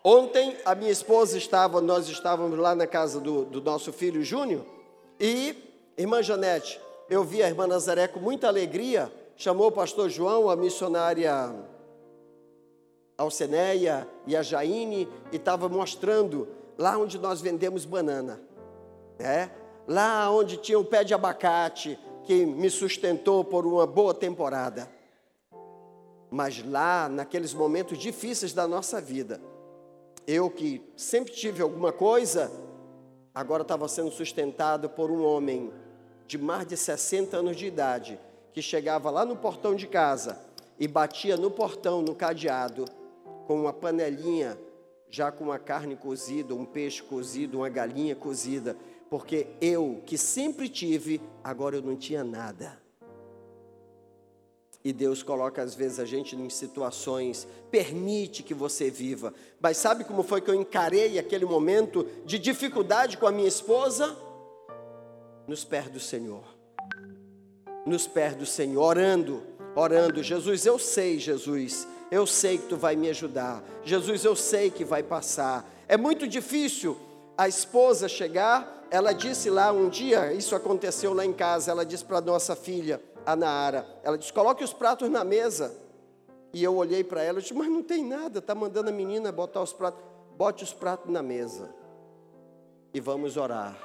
Ontem 0.04 0.56
a 0.64 0.76
minha 0.76 0.92
esposa 0.92 1.38
estava, 1.38 1.82
nós 1.82 2.08
estávamos 2.08 2.58
lá 2.58 2.76
na 2.76 2.88
casa 2.88 3.20
do, 3.20 3.44
do 3.44 3.62
nosso 3.62 3.92
filho 3.92 4.24
Júnior, 4.24 4.64
e 5.20 5.56
irmã 5.98 6.22
Janete, 6.22 6.80
eu 7.10 7.24
vi 7.24 7.44
a 7.44 7.48
irmã 7.48 7.68
Nazaré 7.68 8.08
com 8.08 8.20
muita 8.20 8.48
alegria, 8.48 9.12
chamou 9.36 9.68
o 9.68 9.72
pastor 9.72 10.10
João, 10.10 10.50
a 10.50 10.56
missionária 10.56 11.54
Alceneia 13.18 14.08
e 14.28 14.36
a 14.36 14.42
Jaine 14.42 15.08
e 15.32 15.38
estava 15.38 15.70
mostrando 15.70 16.48
lá 16.78 16.98
onde 16.98 17.18
nós 17.18 17.42
vendemos 17.42 17.86
banana, 17.86 18.42
né? 19.18 19.50
Lá 19.88 20.30
onde 20.32 20.58
tinha 20.58 20.80
o 20.80 20.86
pé 20.86 21.04
de 21.04 21.14
abacate 21.14 22.00
que 22.24 22.46
me 22.46 22.70
sustentou 22.70 23.44
por 23.44 23.66
uma 23.66 23.86
boa 23.86 24.14
temporada. 24.14 24.90
Mas 26.30 26.64
lá, 26.66 27.08
naqueles 27.08 27.54
momentos 27.54 27.98
difíceis 27.98 28.52
da 28.52 28.68
nossa 28.68 29.00
vida, 29.00 29.40
eu 30.28 30.50
que 30.50 30.82
sempre 30.98 31.32
tive 31.34 31.62
alguma 31.62 31.92
coisa, 31.92 32.52
agora 33.34 33.62
estava 33.62 33.88
sendo 33.88 34.12
sustentado 34.12 34.90
por 34.90 35.12
um 35.12 35.24
homem 35.24 35.72
de 36.28 36.38
mais 36.38 36.66
de 36.66 36.76
60 36.76 37.38
anos 37.38 37.56
de 37.56 37.68
idade, 37.68 38.20
que 38.52 38.62
chegava 38.62 39.12
lá 39.12 39.24
no 39.24 39.36
portão 39.36 39.76
de 39.76 39.86
casa 39.86 40.40
e 40.80 40.88
batia 40.88 41.38
no 41.38 41.52
portão, 41.52 42.02
no 42.02 42.16
cadeado, 42.16 42.86
com 43.46 43.62
uma 43.62 43.72
panelinha 43.72 44.58
já 45.16 45.32
com 45.32 45.46
uma 45.46 45.60
carne 45.60 45.96
cozida, 45.96 46.54
um 46.54 46.66
peixe 46.66 47.02
cozido, 47.02 47.60
uma 47.60 47.70
galinha 47.70 48.16
cozida, 48.16 48.76
porque 49.10 49.48
eu, 49.62 50.02
que 50.06 50.18
sempre 50.18 50.68
tive, 50.68 51.22
agora 51.44 51.76
eu 51.76 51.82
não 51.82 51.96
tinha 51.96 52.24
nada. 52.24 52.86
E 54.86 54.94
Deus 54.94 55.24
coloca 55.24 55.64
às 55.64 55.74
vezes 55.74 56.00
a 56.00 56.06
gente 56.06 56.36
em 56.36 56.48
situações, 56.48 57.48
permite 57.72 58.44
que 58.44 58.54
você 58.54 58.92
viva. 58.92 59.34
Mas 59.60 59.78
sabe 59.78 60.04
como 60.04 60.22
foi 60.22 60.42
que 60.42 60.50
eu 60.52 60.54
encarei 60.54 61.18
aquele 61.18 61.44
momento 61.44 62.08
de 62.24 62.38
dificuldade 62.38 63.18
com 63.18 63.26
a 63.26 63.32
minha 63.32 63.48
esposa? 63.48 64.16
Nos 65.48 65.64
pés 65.64 65.90
do 65.90 66.00
Senhor. 66.00 66.44
Nos 67.84 68.06
pés 68.06 68.36
do 68.36 68.46
Senhor, 68.46 68.80
orando, 68.84 69.42
orando. 69.76 70.22
Jesus, 70.22 70.68
eu 70.68 70.78
sei, 70.78 71.18
Jesus, 71.18 71.88
eu 72.12 72.28
sei 72.28 72.60
que 72.60 72.68
tu 72.68 72.78
vai 72.78 72.96
me 72.96 73.10
ajudar. 73.10 73.64
Jesus, 73.84 74.24
eu 74.24 74.36
sei 74.36 74.70
que 74.70 74.86
vai 74.86 75.02
passar. 75.02 75.68
É 75.88 75.98
muito 75.98 76.28
difícil 76.28 76.96
a 77.36 77.48
esposa 77.48 78.08
chegar. 78.08 78.85
Ela 78.96 79.12
disse 79.12 79.50
lá 79.50 79.74
um 79.74 79.90
dia, 79.90 80.32
isso 80.32 80.56
aconteceu 80.56 81.14
lá 81.14 81.26
em 81.26 81.34
casa. 81.34 81.70
Ela 81.70 81.86
disse 81.86 82.06
para 82.06 82.22
nossa 82.22 82.56
filha, 82.56 83.02
a 83.26 83.36
Naara: 83.36 83.86
Ela 84.02 84.18
disse, 84.18 84.32
coloque 84.32 84.64
os 84.64 84.72
pratos 84.72 85.10
na 85.10 85.22
mesa. 85.22 85.78
E 86.54 86.64
eu 86.64 86.78
olhei 86.78 87.04
para 87.04 87.22
ela 87.22 87.40
e 87.40 87.42
disse, 87.42 87.54
mas 87.54 87.68
não 87.68 87.84
tem 87.84 88.06
nada. 88.06 88.40
Está 88.40 88.56
mandando 88.56 88.90
a 88.90 88.94
menina 88.94 89.34
botar 89.34 89.62
os 89.62 89.74
pratos. 89.74 90.02
Bote 90.38 90.64
os 90.64 90.72
pratos 90.72 91.12
na 91.12 91.22
mesa. 91.22 91.76
E 92.94 93.02
vamos 93.02 93.36
orar. 93.36 93.78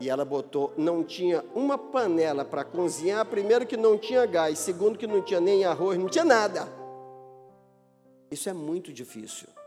E 0.00 0.08
ela 0.08 0.24
botou, 0.24 0.72
não 0.76 1.02
tinha 1.02 1.44
uma 1.56 1.76
panela 1.76 2.44
para 2.44 2.62
cozinhar, 2.62 3.26
primeiro 3.26 3.66
que 3.66 3.76
não 3.76 3.98
tinha 3.98 4.24
gás, 4.26 4.60
segundo 4.60 4.96
que 4.96 5.08
não 5.08 5.22
tinha 5.22 5.40
nem 5.40 5.64
arroz, 5.64 5.98
não 5.98 6.08
tinha 6.08 6.24
nada. 6.24 6.68
Isso 8.30 8.48
é 8.48 8.52
muito 8.52 8.92
difícil. 8.92 9.57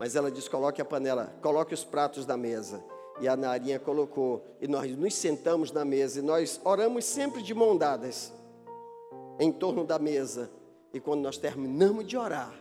Mas 0.00 0.16
ela 0.16 0.30
disse: 0.30 0.48
coloque 0.48 0.80
a 0.80 0.84
panela, 0.84 1.36
coloque 1.42 1.74
os 1.74 1.84
pratos 1.84 2.24
na 2.24 2.34
mesa. 2.34 2.82
E 3.20 3.28
a 3.28 3.36
Narinha 3.36 3.78
colocou, 3.78 4.42
e 4.58 4.66
nós 4.66 4.96
nos 4.96 5.14
sentamos 5.14 5.70
na 5.70 5.84
mesa, 5.84 6.20
e 6.20 6.22
nós 6.22 6.58
oramos 6.64 7.04
sempre 7.04 7.42
de 7.42 7.52
mão 7.52 7.76
dadas, 7.76 8.32
em 9.38 9.52
torno 9.52 9.84
da 9.84 9.98
mesa. 9.98 10.50
E 10.94 10.98
quando 10.98 11.20
nós 11.20 11.36
terminamos 11.36 12.06
de 12.06 12.16
orar, 12.16 12.58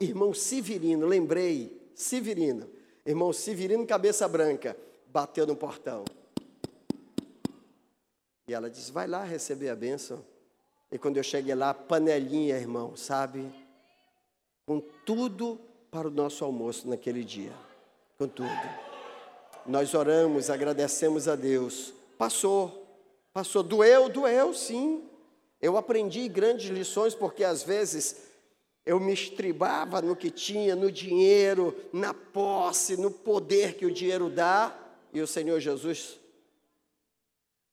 irmão 0.00 0.32
Severino, 0.32 1.06
lembrei, 1.06 1.92
Severino, 1.94 2.66
irmão 3.04 3.30
Severino, 3.30 3.86
cabeça 3.86 4.26
branca, 4.26 4.74
bateu 5.06 5.46
no 5.46 5.54
portão. 5.54 6.02
E 8.48 8.54
ela 8.54 8.70
disse: 8.70 8.90
Vai 8.90 9.06
lá 9.06 9.22
receber 9.22 9.68
a 9.68 9.76
bênção. 9.76 10.24
E 10.90 10.96
quando 10.98 11.18
eu 11.18 11.22
cheguei 11.22 11.54
lá, 11.54 11.74
panelinha, 11.74 12.56
irmão, 12.56 12.96
sabe? 12.96 13.52
Com 14.64 14.80
tudo 15.04 15.60
para 15.90 16.08
o 16.08 16.10
nosso 16.10 16.44
almoço 16.44 16.88
naquele 16.88 17.24
dia. 17.24 17.52
Com 18.18 18.28
tudo. 18.28 18.48
Nós 19.66 19.94
oramos, 19.94 20.50
agradecemos 20.50 21.28
a 21.28 21.34
Deus. 21.34 21.92
Passou, 22.16 22.86
passou. 23.32 23.62
Doeu, 23.62 24.08
doeu, 24.08 24.54
sim. 24.54 25.04
Eu 25.60 25.76
aprendi 25.76 26.28
grandes 26.28 26.70
lições, 26.70 27.14
porque 27.14 27.44
às 27.44 27.62
vezes 27.62 28.22
eu 28.86 28.98
me 28.98 29.12
estribava 29.12 30.00
no 30.00 30.16
que 30.16 30.30
tinha, 30.30 30.74
no 30.74 30.90
dinheiro, 30.90 31.76
na 31.92 32.14
posse, 32.14 32.96
no 32.96 33.10
poder 33.10 33.74
que 33.74 33.84
o 33.84 33.90
dinheiro 33.90 34.30
dá 34.30 34.74
e 35.12 35.20
o 35.20 35.26
Senhor 35.26 35.60
Jesus 35.60 36.18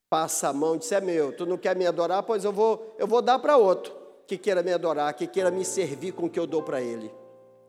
passa 0.09 0.49
a 0.49 0.53
mão 0.53 0.75
e 0.75 0.79
diz: 0.79 0.91
É 0.91 0.99
meu, 0.99 1.31
tu 1.31 1.45
não 1.45 1.57
quer 1.57 1.75
me 1.75 1.85
adorar? 1.85 2.23
Pois 2.23 2.43
eu 2.43 2.51
vou, 2.51 2.95
eu 2.97 3.07
vou 3.07 3.21
dar 3.21 3.39
para 3.39 3.57
outro 3.57 3.95
que 4.25 4.37
queira 4.37 4.61
me 4.61 4.73
adorar, 4.73 5.13
que 5.13 5.25
queira 5.25 5.49
me 5.49 5.63
servir 5.63 6.11
com 6.11 6.25
o 6.25 6.29
que 6.29 6.39
eu 6.39 6.45
dou 6.45 6.61
para 6.61 6.81
ele. 6.81 7.09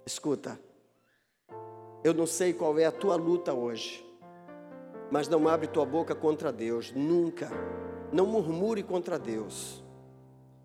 Escuta, 0.09 0.59
eu 2.03 2.15
não 2.15 2.27
sei 2.27 2.55
qual 2.55 2.79
é 2.79 2.87
a 2.87 2.91
tua 2.91 3.15
luta 3.15 3.53
hoje, 3.53 4.03
mas 5.11 5.29
não 5.29 5.47
abre 5.47 5.67
tua 5.67 5.85
boca 5.85 6.15
contra 6.15 6.51
Deus, 6.51 6.91
nunca. 6.97 7.51
Não 8.11 8.25
murmure 8.25 8.83
contra 8.83 9.19
Deus. 9.19 9.85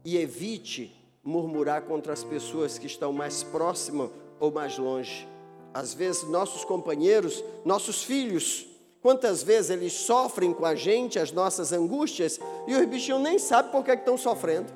E 0.05 0.15
evite 0.15 0.95
murmurar 1.21 1.81
contra 1.81 2.13
as 2.13 2.23
pessoas 2.23 2.77
que 2.77 2.88
estão 2.88 3.12
mais 3.12 3.43
próximas 3.43 4.09
ou 4.39 4.50
mais 4.50 4.77
longe. 4.77 5.27
Às 5.73 5.93
vezes, 5.93 6.23
nossos 6.23 6.63
companheiros, 6.63 7.43
nossos 7.65 8.01
filhos, 8.01 8.69
Quantas 9.01 9.43
vezes 9.43 9.69
eles 9.69 9.91
sofrem 9.91 10.53
com 10.53 10.65
a 10.65 10.75
gente 10.75 11.19
as 11.19 11.29
nossas 11.29 11.73
angústias 11.73 12.39
e 12.65 12.73
os 12.73 12.85
bichinhos 12.85 13.19
nem 13.19 13.38
sabem 13.38 13.69
por 13.69 13.83
que 13.83 13.91
estão 13.91 14.17
sofrendo. 14.17 14.71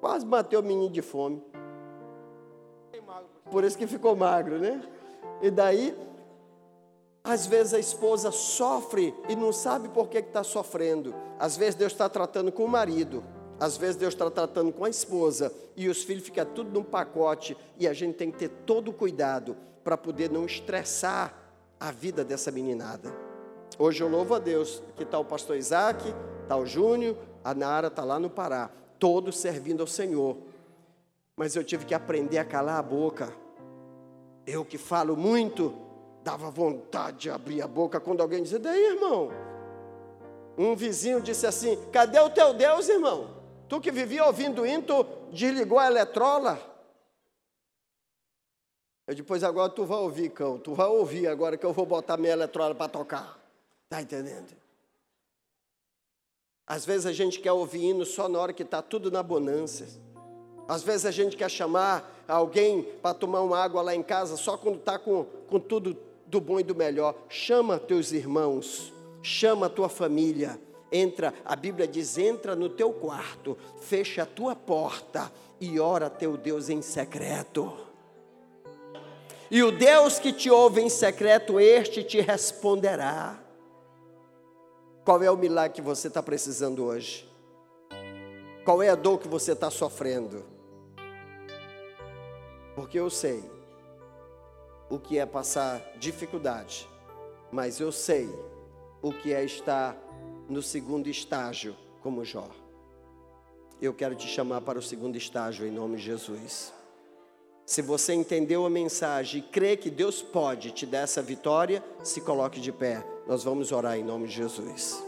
Quase 0.00 0.24
matei 0.24 0.56
o 0.56 0.62
menino 0.62 0.88
de 0.88 1.02
fome. 1.02 1.42
Por 3.50 3.64
isso 3.64 3.76
que 3.76 3.86
ficou 3.86 4.16
magro, 4.16 4.58
né? 4.58 4.82
E 5.40 5.50
daí, 5.50 5.96
às 7.24 7.46
vezes 7.46 7.74
a 7.74 7.78
esposa 7.78 8.30
sofre 8.30 9.14
e 9.28 9.36
não 9.36 9.52
sabe 9.52 9.88
por 9.88 10.08
que 10.08 10.18
está 10.18 10.42
sofrendo. 10.42 11.14
Às 11.38 11.56
vezes 11.56 11.74
Deus 11.74 11.92
está 11.92 12.08
tratando 12.08 12.50
com 12.50 12.64
o 12.64 12.68
marido. 12.68 13.22
Às 13.60 13.76
vezes 13.76 13.96
Deus 13.96 14.14
está 14.14 14.28
tratando 14.30 14.72
com 14.72 14.84
a 14.84 14.90
esposa 14.90 15.52
e 15.76 15.88
os 15.88 16.02
filhos 16.02 16.24
ficam 16.24 16.44
tudo 16.44 16.70
num 16.70 16.82
pacote 16.82 17.56
e 17.78 17.86
a 17.86 17.92
gente 17.92 18.16
tem 18.16 18.30
que 18.30 18.38
ter 18.38 18.48
todo 18.48 18.88
o 18.88 18.92
cuidado 18.92 19.56
para 19.84 19.96
poder 19.96 20.30
não 20.30 20.44
estressar 20.44 21.32
a 21.78 21.92
vida 21.92 22.24
dessa 22.24 22.50
meninada. 22.50 23.14
Hoje 23.78 24.02
eu 24.02 24.08
louvo 24.08 24.34
a 24.34 24.38
Deus 24.38 24.82
que 24.96 25.02
está 25.04 25.18
o 25.18 25.24
pastor 25.24 25.56
Isaac, 25.56 26.12
está 26.42 26.56
o 26.56 26.66
Júnior, 26.66 27.16
a 27.44 27.54
Nara 27.54 27.88
está 27.88 28.04
lá 28.04 28.18
no 28.18 28.28
Pará, 28.28 28.70
todos 28.98 29.38
servindo 29.38 29.80
ao 29.80 29.86
Senhor. 29.86 30.36
Mas 31.42 31.56
eu 31.56 31.64
tive 31.64 31.84
que 31.84 31.92
aprender 31.92 32.38
a 32.38 32.44
calar 32.44 32.78
a 32.78 32.82
boca. 32.82 33.34
Eu 34.46 34.64
que 34.64 34.78
falo 34.78 35.16
muito, 35.16 35.74
dava 36.22 36.48
vontade 36.52 37.18
de 37.18 37.30
abrir 37.30 37.60
a 37.60 37.66
boca 37.66 37.98
quando 37.98 38.20
alguém 38.20 38.44
dizia, 38.44 38.60
daí 38.60 38.80
irmão? 38.92 39.28
Um 40.56 40.76
vizinho 40.76 41.20
disse 41.20 41.44
assim: 41.44 41.76
cadê 41.90 42.20
o 42.20 42.30
teu 42.30 42.54
Deus, 42.54 42.88
irmão? 42.88 43.42
Tu 43.68 43.80
que 43.80 43.90
vivia 43.90 44.24
ouvindo 44.24 44.64
hino, 44.64 44.84
desligou 45.32 45.80
a 45.80 45.88
eletrola? 45.88 46.60
Eu 49.08 49.16
depois 49.16 49.42
agora 49.42 49.68
tu 49.68 49.84
vai 49.84 49.98
ouvir, 49.98 50.28
cão. 50.30 50.60
Tu 50.60 50.72
vai 50.72 50.86
ouvir 50.86 51.26
agora 51.26 51.56
que 51.56 51.66
eu 51.66 51.72
vou 51.72 51.84
botar 51.84 52.16
minha 52.16 52.34
eletrola 52.34 52.72
para 52.72 52.88
tocar. 52.88 53.36
Tá 53.88 54.00
entendendo? 54.00 54.54
Às 56.64 56.84
vezes 56.84 57.04
a 57.04 57.12
gente 57.12 57.40
quer 57.40 57.50
ouvir 57.50 57.82
hino 57.82 58.06
só 58.06 58.28
na 58.28 58.38
hora 58.38 58.52
que 58.52 58.62
está 58.62 58.80
tudo 58.80 59.10
na 59.10 59.24
bonança. 59.24 60.11
Às 60.68 60.82
vezes 60.82 61.06
a 61.06 61.10
gente 61.10 61.36
quer 61.36 61.50
chamar 61.50 62.22
alguém 62.26 62.82
para 63.02 63.14
tomar 63.14 63.40
uma 63.40 63.58
água 63.58 63.82
lá 63.82 63.94
em 63.94 64.02
casa 64.02 64.36
só 64.36 64.56
quando 64.56 64.76
está 64.76 64.98
com, 64.98 65.24
com 65.48 65.58
tudo 65.58 65.96
do 66.26 66.40
bom 66.40 66.60
e 66.60 66.62
do 66.62 66.74
melhor. 66.74 67.14
Chama 67.28 67.78
teus 67.78 68.12
irmãos, 68.12 68.92
chama 69.22 69.68
tua 69.68 69.88
família 69.88 70.58
entra, 70.92 71.32
a 71.44 71.56
Bíblia 71.56 71.88
diz: 71.88 72.18
entra 72.18 72.54
no 72.54 72.68
teu 72.68 72.92
quarto, 72.92 73.56
fecha 73.80 74.22
a 74.22 74.26
tua 74.26 74.54
porta 74.54 75.32
e 75.60 75.80
ora 75.80 76.10
teu 76.10 76.36
Deus 76.36 76.68
em 76.68 76.82
secreto. 76.82 77.72
E 79.50 79.62
o 79.62 79.72
Deus 79.72 80.18
que 80.18 80.32
te 80.32 80.50
ouve 80.50 80.80
em 80.80 80.88
secreto, 80.88 81.58
este 81.58 82.02
te 82.02 82.20
responderá. 82.20 83.38
Qual 85.04 85.22
é 85.22 85.30
o 85.30 85.36
milagre 85.36 85.74
que 85.74 85.82
você 85.82 86.08
está 86.08 86.22
precisando 86.22 86.84
hoje? 86.84 87.28
Qual 88.64 88.80
é 88.80 88.88
a 88.88 88.94
dor 88.94 89.18
que 89.18 89.26
você 89.26 89.52
está 89.52 89.70
sofrendo? 89.70 90.44
Porque 92.76 92.98
eu 92.98 93.10
sei 93.10 93.42
o 94.88 95.00
que 95.00 95.18
é 95.18 95.26
passar 95.26 95.82
dificuldade, 95.98 96.88
mas 97.50 97.80
eu 97.80 97.90
sei 97.90 98.28
o 99.02 99.12
que 99.12 99.32
é 99.32 99.44
estar 99.44 99.96
no 100.48 100.62
segundo 100.62 101.08
estágio, 101.08 101.76
como 102.02 102.24
Jó. 102.24 102.48
Eu 103.80 103.92
quero 103.92 104.14
te 104.14 104.28
chamar 104.28 104.60
para 104.60 104.78
o 104.78 104.82
segundo 104.82 105.16
estágio 105.16 105.66
em 105.66 105.70
nome 105.72 105.96
de 105.96 106.04
Jesus. 106.04 106.72
Se 107.66 107.82
você 107.82 108.12
entendeu 108.12 108.64
a 108.64 108.70
mensagem 108.70 109.40
e 109.40 109.42
crê 109.42 109.76
que 109.76 109.90
Deus 109.90 110.22
pode 110.22 110.70
te 110.70 110.86
dar 110.86 111.00
essa 111.00 111.20
vitória, 111.20 111.82
se 112.04 112.20
coloque 112.20 112.60
de 112.60 112.70
pé. 112.70 113.04
Nós 113.26 113.42
vamos 113.42 113.72
orar 113.72 113.98
em 113.98 114.04
nome 114.04 114.28
de 114.28 114.34
Jesus. 114.34 115.02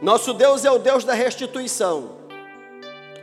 Nosso 0.00 0.34
Deus 0.34 0.64
é 0.64 0.70
o 0.70 0.78
Deus 0.78 1.04
da 1.04 1.14
restituição. 1.14 2.16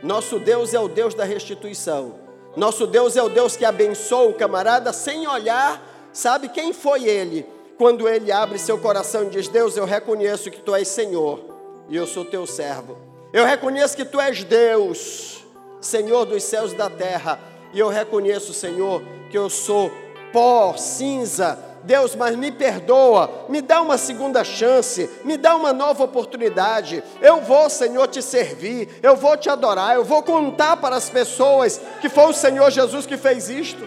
Nosso 0.02 0.38
Deus 0.38 0.74
é 0.74 0.80
o 0.80 0.88
Deus 0.88 1.14
da 1.14 1.24
restituição. 1.24 2.14
Nosso 2.56 2.86
Deus 2.86 3.16
é 3.16 3.22
o 3.22 3.28
Deus 3.28 3.56
que 3.56 3.64
abençoa 3.64 4.28
o 4.28 4.34
camarada 4.34 4.92
sem 4.92 5.26
olhar, 5.26 5.82
sabe 6.12 6.48
quem 6.48 6.72
foi 6.72 7.04
ele, 7.04 7.46
quando 7.78 8.08
ele 8.08 8.30
abre 8.30 8.58
seu 8.58 8.78
coração 8.78 9.24
e 9.24 9.30
diz: 9.30 9.48
Deus, 9.48 9.76
eu 9.76 9.84
reconheço 9.84 10.50
que 10.50 10.60
tu 10.60 10.74
és 10.74 10.86
Senhor 10.88 11.40
e 11.88 11.96
eu 11.96 12.06
sou 12.06 12.24
teu 12.24 12.46
servo. 12.46 12.96
Eu 13.32 13.44
reconheço 13.44 13.96
que 13.96 14.04
tu 14.04 14.20
és 14.20 14.44
Deus, 14.44 15.44
Senhor 15.80 16.24
dos 16.24 16.42
céus 16.44 16.72
e 16.72 16.76
da 16.76 16.88
terra, 16.88 17.38
e 17.72 17.78
eu 17.80 17.88
reconheço, 17.88 18.52
Senhor, 18.52 19.02
que 19.30 19.36
eu 19.36 19.50
sou 19.50 19.90
pó, 20.32 20.76
cinza. 20.76 21.58
Deus, 21.84 22.14
mas 22.14 22.36
me 22.36 22.50
perdoa, 22.50 23.46
me 23.48 23.60
dá 23.60 23.80
uma 23.80 23.96
segunda 23.98 24.42
chance, 24.42 25.08
me 25.24 25.36
dá 25.36 25.54
uma 25.54 25.72
nova 25.72 26.04
oportunidade. 26.04 27.02
Eu 27.20 27.40
vou, 27.40 27.68
Senhor, 27.70 28.08
te 28.08 28.22
servir, 28.22 28.88
eu 29.02 29.16
vou 29.16 29.36
te 29.36 29.48
adorar, 29.48 29.94
eu 29.94 30.04
vou 30.04 30.22
contar 30.22 30.76
para 30.78 30.96
as 30.96 31.08
pessoas 31.08 31.80
que 32.00 32.08
foi 32.08 32.24
o 32.24 32.32
Senhor 32.32 32.70
Jesus 32.70 33.06
que 33.06 33.16
fez 33.16 33.48
isto. 33.48 33.86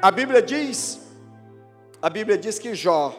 A 0.00 0.10
Bíblia 0.10 0.40
diz 0.40 1.02
a 2.02 2.10
Bíblia 2.10 2.36
diz 2.36 2.58
que 2.58 2.74
Jó, 2.74 3.14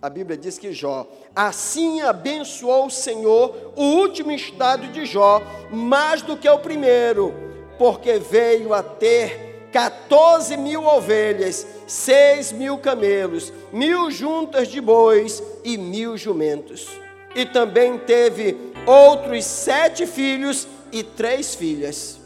a 0.00 0.08
Bíblia 0.08 0.36
diz 0.36 0.56
que 0.56 0.72
Jó, 0.72 1.08
assim 1.34 2.02
abençoou 2.02 2.86
o 2.86 2.90
Senhor 2.90 3.72
o 3.74 3.82
último 3.82 4.30
estado 4.30 4.86
de 4.92 5.04
Jó, 5.04 5.42
mais 5.72 6.22
do 6.22 6.36
que 6.36 6.48
o 6.48 6.60
primeiro, 6.60 7.34
porque 7.76 8.20
veio 8.20 8.72
a 8.72 8.80
ter 8.80 9.45
14 9.76 10.56
mil 10.56 10.86
ovelhas, 10.86 11.66
6 11.86 12.52
mil 12.52 12.78
camelos, 12.78 13.52
mil 13.70 14.10
juntas 14.10 14.68
de 14.68 14.80
bois 14.80 15.42
e 15.62 15.76
mil 15.76 16.16
jumentos. 16.16 16.88
E 17.34 17.44
também 17.44 17.98
teve 17.98 18.56
outros 18.86 19.44
sete 19.44 20.06
filhos 20.06 20.66
e 20.90 21.02
três 21.02 21.54
filhas. 21.54 22.18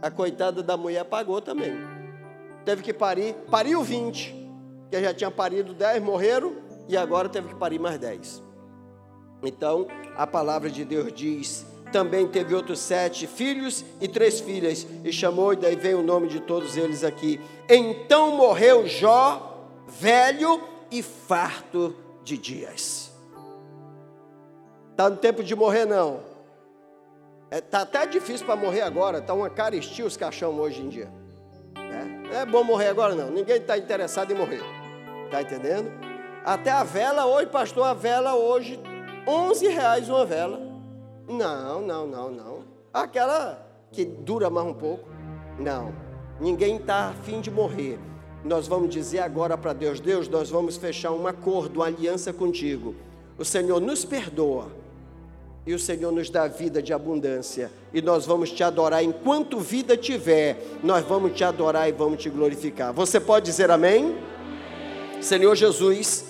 A 0.00 0.12
coitada 0.12 0.62
da 0.62 0.76
mulher 0.76 1.04
pagou 1.06 1.40
também. 1.40 1.76
Teve 2.64 2.84
que 2.84 2.92
parir, 2.92 3.34
pariu 3.50 3.82
20 3.82 4.32
que 4.92 5.02
já 5.02 5.12
tinha 5.12 5.32
parido 5.32 5.74
dez, 5.74 6.00
morreram, 6.00 6.54
e 6.88 6.96
agora 6.96 7.28
teve 7.28 7.48
que 7.48 7.56
parir 7.56 7.80
mais 7.80 7.98
dez. 7.98 8.40
Então, 9.42 9.88
a 10.16 10.24
palavra 10.24 10.70
de 10.70 10.84
Deus 10.84 11.12
diz: 11.12 11.66
também 11.88 12.26
teve 12.26 12.54
outros 12.54 12.78
sete 12.78 13.26
filhos 13.26 13.84
e 14.00 14.08
três 14.08 14.40
filhas, 14.40 14.86
e 15.04 15.12
chamou, 15.12 15.52
e 15.52 15.56
daí 15.56 15.76
vem 15.76 15.94
o 15.94 16.02
nome 16.02 16.28
de 16.28 16.40
todos 16.40 16.76
eles 16.76 17.04
aqui. 17.04 17.40
Então 17.68 18.36
morreu 18.36 18.86
Jó, 18.86 19.66
velho 19.86 20.60
e 20.90 21.02
farto 21.02 21.94
de 22.22 22.38
dias. 22.38 23.12
Está 24.90 25.08
no 25.08 25.16
tempo 25.16 25.42
de 25.42 25.54
morrer, 25.54 25.84
não. 25.84 26.20
Está 27.50 27.56
é, 27.56 27.60
tá 27.60 27.80
até 27.82 28.06
difícil 28.06 28.44
para 28.44 28.56
morrer 28.56 28.82
agora, 28.82 29.18
está 29.18 29.32
uma 29.32 29.48
caristia 29.48 30.04
os 30.04 30.16
caixão 30.16 30.58
hoje 30.58 30.82
em 30.82 30.88
dia. 30.88 31.08
É, 31.76 32.04
não 32.04 32.40
é 32.40 32.44
bom 32.44 32.62
morrer 32.62 32.88
agora, 32.88 33.14
não. 33.14 33.30
Ninguém 33.30 33.56
está 33.56 33.78
interessado 33.78 34.30
em 34.30 34.34
morrer. 34.34 34.60
Está 35.24 35.40
entendendo? 35.40 35.90
Até 36.44 36.70
a 36.70 36.82
vela 36.82 37.26
hoje, 37.26 37.46
pastor, 37.46 37.86
a 37.86 37.94
vela 37.94 38.34
hoje, 38.34 38.78
11 39.26 39.68
reais 39.68 40.08
uma 40.08 40.24
vela. 40.26 40.67
Não, 41.28 41.82
não, 41.82 42.06
não, 42.06 42.30
não. 42.30 42.58
Aquela 42.92 43.66
que 43.92 44.04
dura 44.04 44.48
mais 44.48 44.66
um 44.66 44.74
pouco. 44.74 45.08
Não. 45.58 45.92
Ninguém 46.40 46.76
está 46.76 47.08
afim 47.08 47.40
de 47.40 47.50
morrer. 47.50 47.98
Nós 48.44 48.66
vamos 48.66 48.88
dizer 48.88 49.18
agora 49.18 49.58
para 49.58 49.72
Deus: 49.72 50.00
Deus, 50.00 50.28
nós 50.28 50.48
vamos 50.48 50.76
fechar 50.76 51.12
um 51.12 51.26
acordo, 51.26 51.76
uma 51.76 51.86
aliança 51.86 52.32
contigo. 52.32 52.94
O 53.36 53.44
Senhor 53.44 53.80
nos 53.80 54.04
perdoa 54.04 54.68
e 55.66 55.74
o 55.74 55.78
Senhor 55.78 56.10
nos 56.10 56.30
dá 56.30 56.48
vida 56.48 56.80
de 56.80 56.92
abundância. 56.94 57.70
E 57.92 58.00
nós 58.00 58.24
vamos 58.24 58.50
te 58.50 58.64
adorar 58.64 59.04
enquanto 59.04 59.58
vida 59.58 59.96
tiver. 59.96 60.78
Nós 60.82 61.04
vamos 61.04 61.36
te 61.36 61.44
adorar 61.44 61.88
e 61.88 61.92
vamos 61.92 62.22
te 62.22 62.30
glorificar. 62.30 62.92
Você 62.94 63.20
pode 63.20 63.44
dizer 63.44 63.70
amém? 63.70 64.16
Senhor 65.20 65.54
Jesus, 65.54 66.24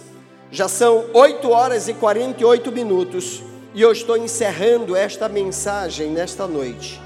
já 0.50 0.66
são 0.66 1.04
8 1.12 1.50
horas 1.50 1.88
e 1.88 1.94
48 1.94 2.72
minutos 2.72 3.44
e 3.74 3.82
eu 3.82 3.92
estou 3.92 4.16
encerrando 4.16 4.96
esta 4.96 5.28
mensagem 5.28 6.10
nesta 6.10 6.46
noite, 6.46 7.00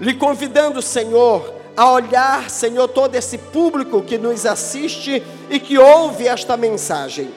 lhe 0.00 0.14
convidando, 0.14 0.80
Senhor, 0.80 1.54
a 1.76 1.90
olhar, 1.90 2.48
Senhor, 2.48 2.88
todo 2.88 3.14
esse 3.14 3.36
público 3.36 4.02
que 4.02 4.16
nos 4.16 4.46
assiste 4.46 5.22
e 5.50 5.60
que 5.60 5.76
ouve 5.76 6.26
esta 6.26 6.56
mensagem. 6.56 7.30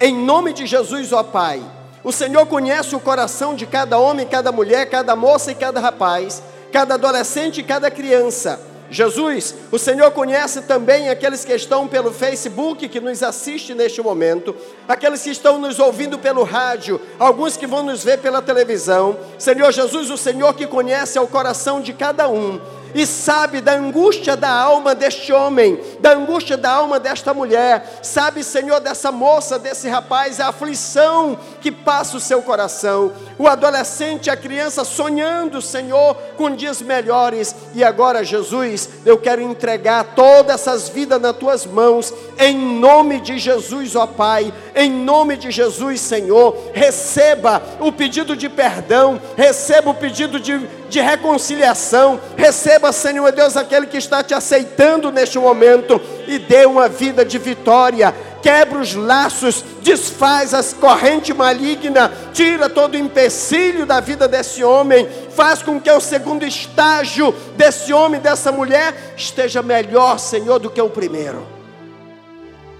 Em 0.00 0.14
nome 0.14 0.52
de 0.52 0.66
Jesus, 0.66 1.12
ó 1.12 1.22
Pai, 1.22 1.62
o 2.02 2.10
Senhor 2.10 2.46
conhece 2.46 2.96
o 2.96 3.00
coração 3.00 3.54
de 3.54 3.66
cada 3.66 3.98
homem, 3.98 4.26
cada 4.26 4.50
mulher, 4.50 4.88
cada 4.88 5.14
moça 5.14 5.52
e 5.52 5.54
cada 5.54 5.78
rapaz, 5.78 6.42
cada 6.72 6.94
adolescente 6.94 7.60
e 7.60 7.62
cada 7.62 7.90
criança. 7.90 8.71
Jesus, 8.90 9.54
o 9.70 9.78
Senhor 9.78 10.10
conhece 10.10 10.62
também 10.62 11.08
aqueles 11.08 11.44
que 11.44 11.52
estão 11.54 11.88
pelo 11.88 12.12
Facebook, 12.12 12.88
que 12.88 13.00
nos 13.00 13.22
assistem 13.22 13.74
neste 13.74 14.02
momento, 14.02 14.54
aqueles 14.86 15.22
que 15.22 15.30
estão 15.30 15.58
nos 15.58 15.78
ouvindo 15.78 16.18
pelo 16.18 16.42
rádio, 16.42 17.00
alguns 17.18 17.56
que 17.56 17.66
vão 17.66 17.82
nos 17.82 18.04
ver 18.04 18.18
pela 18.18 18.42
televisão. 18.42 19.16
Senhor 19.38 19.72
Jesus, 19.72 20.10
o 20.10 20.18
Senhor 20.18 20.54
que 20.54 20.66
conhece 20.66 21.18
o 21.18 21.26
coração 21.26 21.80
de 21.80 21.92
cada 21.92 22.28
um. 22.28 22.60
E 22.94 23.06
sabe 23.06 23.60
da 23.60 23.72
angústia 23.72 24.36
da 24.36 24.50
alma 24.50 24.94
deste 24.94 25.32
homem, 25.32 25.78
da 26.00 26.12
angústia 26.12 26.56
da 26.56 26.70
alma 26.70 26.98
desta 26.98 27.32
mulher, 27.32 28.00
sabe, 28.02 28.44
Senhor, 28.44 28.80
dessa 28.80 29.10
moça, 29.10 29.58
desse 29.58 29.88
rapaz, 29.88 30.40
a 30.40 30.48
aflição 30.48 31.38
que 31.60 31.70
passa 31.70 32.16
o 32.16 32.20
seu 32.20 32.42
coração, 32.42 33.12
o 33.38 33.46
adolescente, 33.46 34.30
a 34.30 34.36
criança 34.36 34.84
sonhando, 34.84 35.62
Senhor, 35.62 36.14
com 36.36 36.54
dias 36.54 36.82
melhores, 36.82 37.54
e 37.74 37.84
agora, 37.84 38.24
Jesus, 38.24 38.88
eu 39.04 39.18
quero 39.18 39.40
entregar 39.40 40.14
todas 40.14 40.54
essas 40.54 40.88
vidas 40.88 41.20
nas 41.20 41.36
tuas 41.36 41.64
mãos, 41.64 42.12
em 42.38 42.56
nome 42.56 43.20
de 43.20 43.38
Jesus, 43.38 43.96
ó 43.96 44.06
Pai, 44.06 44.52
em 44.74 44.90
nome 44.90 45.36
de 45.36 45.50
Jesus, 45.50 46.00
Senhor, 46.00 46.56
receba 46.72 47.62
o 47.80 47.92
pedido 47.92 48.36
de 48.36 48.48
perdão, 48.48 49.20
receba 49.36 49.90
o 49.90 49.94
pedido 49.94 50.40
de, 50.40 50.58
de 50.88 51.00
reconciliação, 51.00 52.20
receba, 52.36 52.81
Senhor 52.90 53.30
Deus, 53.30 53.56
aquele 53.56 53.86
que 53.86 53.98
está 53.98 54.22
te 54.22 54.32
aceitando 54.32 55.12
neste 55.12 55.38
momento 55.38 56.00
e 56.26 56.38
dê 56.38 56.64
uma 56.64 56.88
vida 56.88 57.24
de 57.24 57.38
vitória. 57.38 58.14
Quebra 58.42 58.80
os 58.80 58.94
laços, 58.94 59.62
desfaz 59.82 60.52
as 60.52 60.72
correntes 60.72 61.36
malignas, 61.36 62.10
tira 62.32 62.68
todo 62.68 62.94
o 62.94 62.98
empecilho 62.98 63.86
da 63.86 64.00
vida 64.00 64.26
desse 64.26 64.64
homem, 64.64 65.06
faz 65.30 65.62
com 65.62 65.80
que 65.80 65.90
o 65.90 66.00
segundo 66.00 66.44
estágio 66.44 67.32
desse 67.56 67.92
homem, 67.92 68.20
dessa 68.20 68.50
mulher, 68.50 69.14
esteja 69.16 69.62
melhor, 69.62 70.18
Senhor, 70.18 70.58
do 70.58 70.70
que 70.70 70.80
o 70.80 70.90
primeiro. 70.90 71.46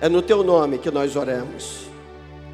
É 0.01 0.09
no 0.09 0.21
teu 0.21 0.43
nome 0.43 0.79
que 0.79 0.91
nós 0.91 1.15
oramos. 1.15 1.83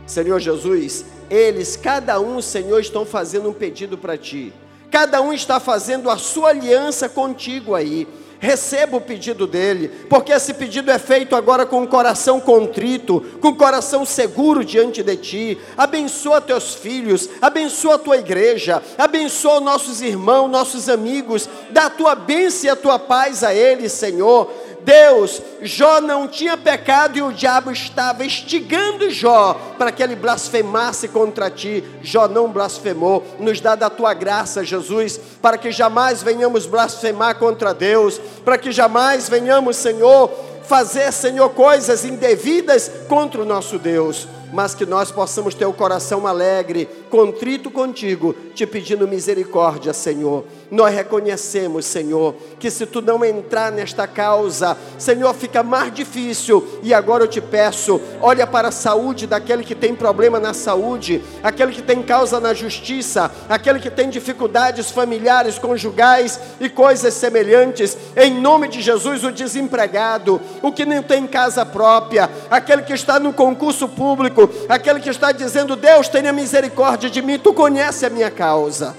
Senhor 0.07 0.39
Jesus, 0.39 1.05
eles, 1.31 1.77
cada 1.77 2.21
um, 2.21 2.43
Senhor, 2.43 2.81
estão 2.81 3.07
fazendo 3.07 3.49
um 3.49 3.53
pedido 3.55 3.97
para 3.97 4.19
ti. 4.19 4.53
Cada 4.91 5.21
um 5.21 5.33
está 5.33 5.61
fazendo 5.61 6.09
a 6.11 6.17
sua 6.17 6.51
aliança 6.51 7.09
contigo 7.09 7.75
aí. 7.75 8.07
Receba 8.41 8.97
o 8.97 9.01
pedido 9.01 9.49
dele, 9.49 9.89
porque 10.09 10.31
esse 10.31 10.55
pedido 10.55 10.93
é 10.93 10.99
feito 10.99 11.35
agora 11.35 11.67
com 11.67 11.83
o 11.83 11.89
coração 11.89 12.39
contrito, 12.39 13.21
com 13.41 13.49
o 13.49 13.57
coração 13.57 14.05
seguro 14.05 14.65
diante 14.65 15.03
de 15.03 15.17
ti. 15.17 15.59
Abençoa 15.77 16.41
teus 16.41 16.73
filhos, 16.73 17.29
abençoa 17.43 17.99
tua 17.99 18.17
igreja, 18.17 18.81
abençoa 18.97 19.59
nossos 19.59 20.01
irmãos, 20.01 20.49
nossos 20.49 20.89
amigos, 20.89 21.49
dá 21.71 21.87
a 21.87 21.91
tua 21.91 22.15
bênção 22.15 22.69
e 22.69 22.71
a 22.71 22.77
tua 22.77 22.97
paz 22.97 23.43
a 23.43 23.53
eles, 23.53 23.91
Senhor. 23.91 24.49
Deus, 24.85 25.43
Jó 25.63 26.01
não 26.01 26.27
tinha 26.27 26.57
pecado 26.57 27.19
e 27.19 27.23
o 27.23 27.33
diabo 27.33 27.71
estava 27.71 28.25
instigando 28.25 29.11
Jó 29.11 29.55
para 29.77 29.93
que 29.93 30.03
ele 30.03 30.17
blasfemasse 30.17 31.09
contra 31.09 31.51
ti. 31.51 31.85
Jó 32.03 32.29
não 32.29 32.51
blasfemou. 32.51 33.25
Nos 33.39 33.61
dá 33.61 33.75
da 33.75 33.91
tua 33.91 34.15
graça, 34.15 34.65
Jesus, 34.65 35.19
para 35.43 35.59
que 35.59 35.71
jamais 35.71 36.23
venhamos 36.23 36.67
blasfemar 36.67 37.37
contra 37.37 37.75
Deus, 37.75 38.21
para 38.45 38.59
que 38.59 38.73
jamais 38.73 39.29
venhamos, 39.29 39.77
Senhor, 39.77 40.31
fazer, 40.65 41.13
Senhor, 41.13 41.51
coisas 41.51 42.05
indevidas 42.05 42.91
contra 43.09 43.43
o 43.43 43.47
nosso 43.47 43.79
Deus 43.79 44.27
mas 44.53 44.75
que 44.75 44.87
nós 44.87 45.11
possamos 45.11 45.55
ter 45.55 45.67
o 45.67 45.73
coração 45.73 46.27
alegre, 46.27 46.89
contrito 47.11 47.71
contigo, 47.71 48.35
te 48.55 48.67
pedindo 48.67 49.09
misericórdia, 49.09 49.93
Senhor. 49.93 50.45
Nós 50.71 50.95
reconhecemos, 50.95 51.87
Senhor, 51.87 52.35
que 52.59 52.71
se 52.71 52.85
tu 52.85 53.01
não 53.01 53.25
entrar 53.25 53.73
nesta 53.73 54.07
causa, 54.07 54.77
Senhor, 54.99 55.33
fica 55.35 55.63
mais 55.63 55.93
difícil. 55.93 56.67
E 56.83 56.93
agora 56.93 57.25
eu 57.25 57.29
te 57.29 57.41
peço, 57.41 58.01
olha 58.21 58.47
para 58.47 58.69
a 58.69 58.73
saúde 58.73 59.27
daquele 59.27 59.65
que 59.65 59.75
tem 59.75 59.95
problema 59.95 60.39
na 60.39 60.53
saúde, 60.53 61.23
aquele 61.43 61.73
que 61.73 61.83
tem 61.83 62.03
causa 62.03 62.39
na 62.39 62.53
justiça, 62.53 63.31
aquele 63.49 63.79
que 63.79 63.91
tem 63.91 64.11
dificuldades 64.11 64.91
familiares, 64.91 65.59
conjugais 65.59 66.39
e 66.61 66.69
coisas 66.69 67.15
semelhantes. 67.15 67.97
Em 68.17 68.39
nome 68.41 68.69
de 68.69 68.83
Jesus, 68.83 69.25
o 69.25 69.33
desempregado, 69.33 70.41
o 70.63 70.71
que 70.71 70.85
não 70.85 71.03
tem 71.03 71.27
casa 71.27 71.65
própria, 71.65 72.29
aquele 72.51 72.83
que 72.83 72.93
está 72.93 73.19
no 73.19 73.33
concurso 73.33 73.89
público, 73.89 74.38
aquele 74.69 75.01
que 75.01 75.11
está 75.11 75.33
dizendo: 75.33 75.77
Deus, 75.77 76.09
tenha 76.09 76.33
misericórdia 76.33 77.09
de 77.09 77.23
mim, 77.23 77.39
tu 77.39 77.53
conhece 77.53 78.05
a 78.05 78.11
minha 78.11 78.31
causa. 78.31 78.95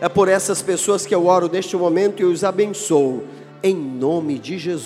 É 0.00 0.08
por 0.08 0.28
essas 0.28 0.60
pessoas 0.60 1.06
que 1.06 1.14
eu 1.14 1.26
oro 1.26 1.48
neste 1.48 1.76
momento 1.76 2.20
e 2.20 2.24
os 2.24 2.42
abençoo, 2.42 3.22
em 3.62 3.74
nome 3.74 4.38
de 4.38 4.58
Jesus. 4.58 4.80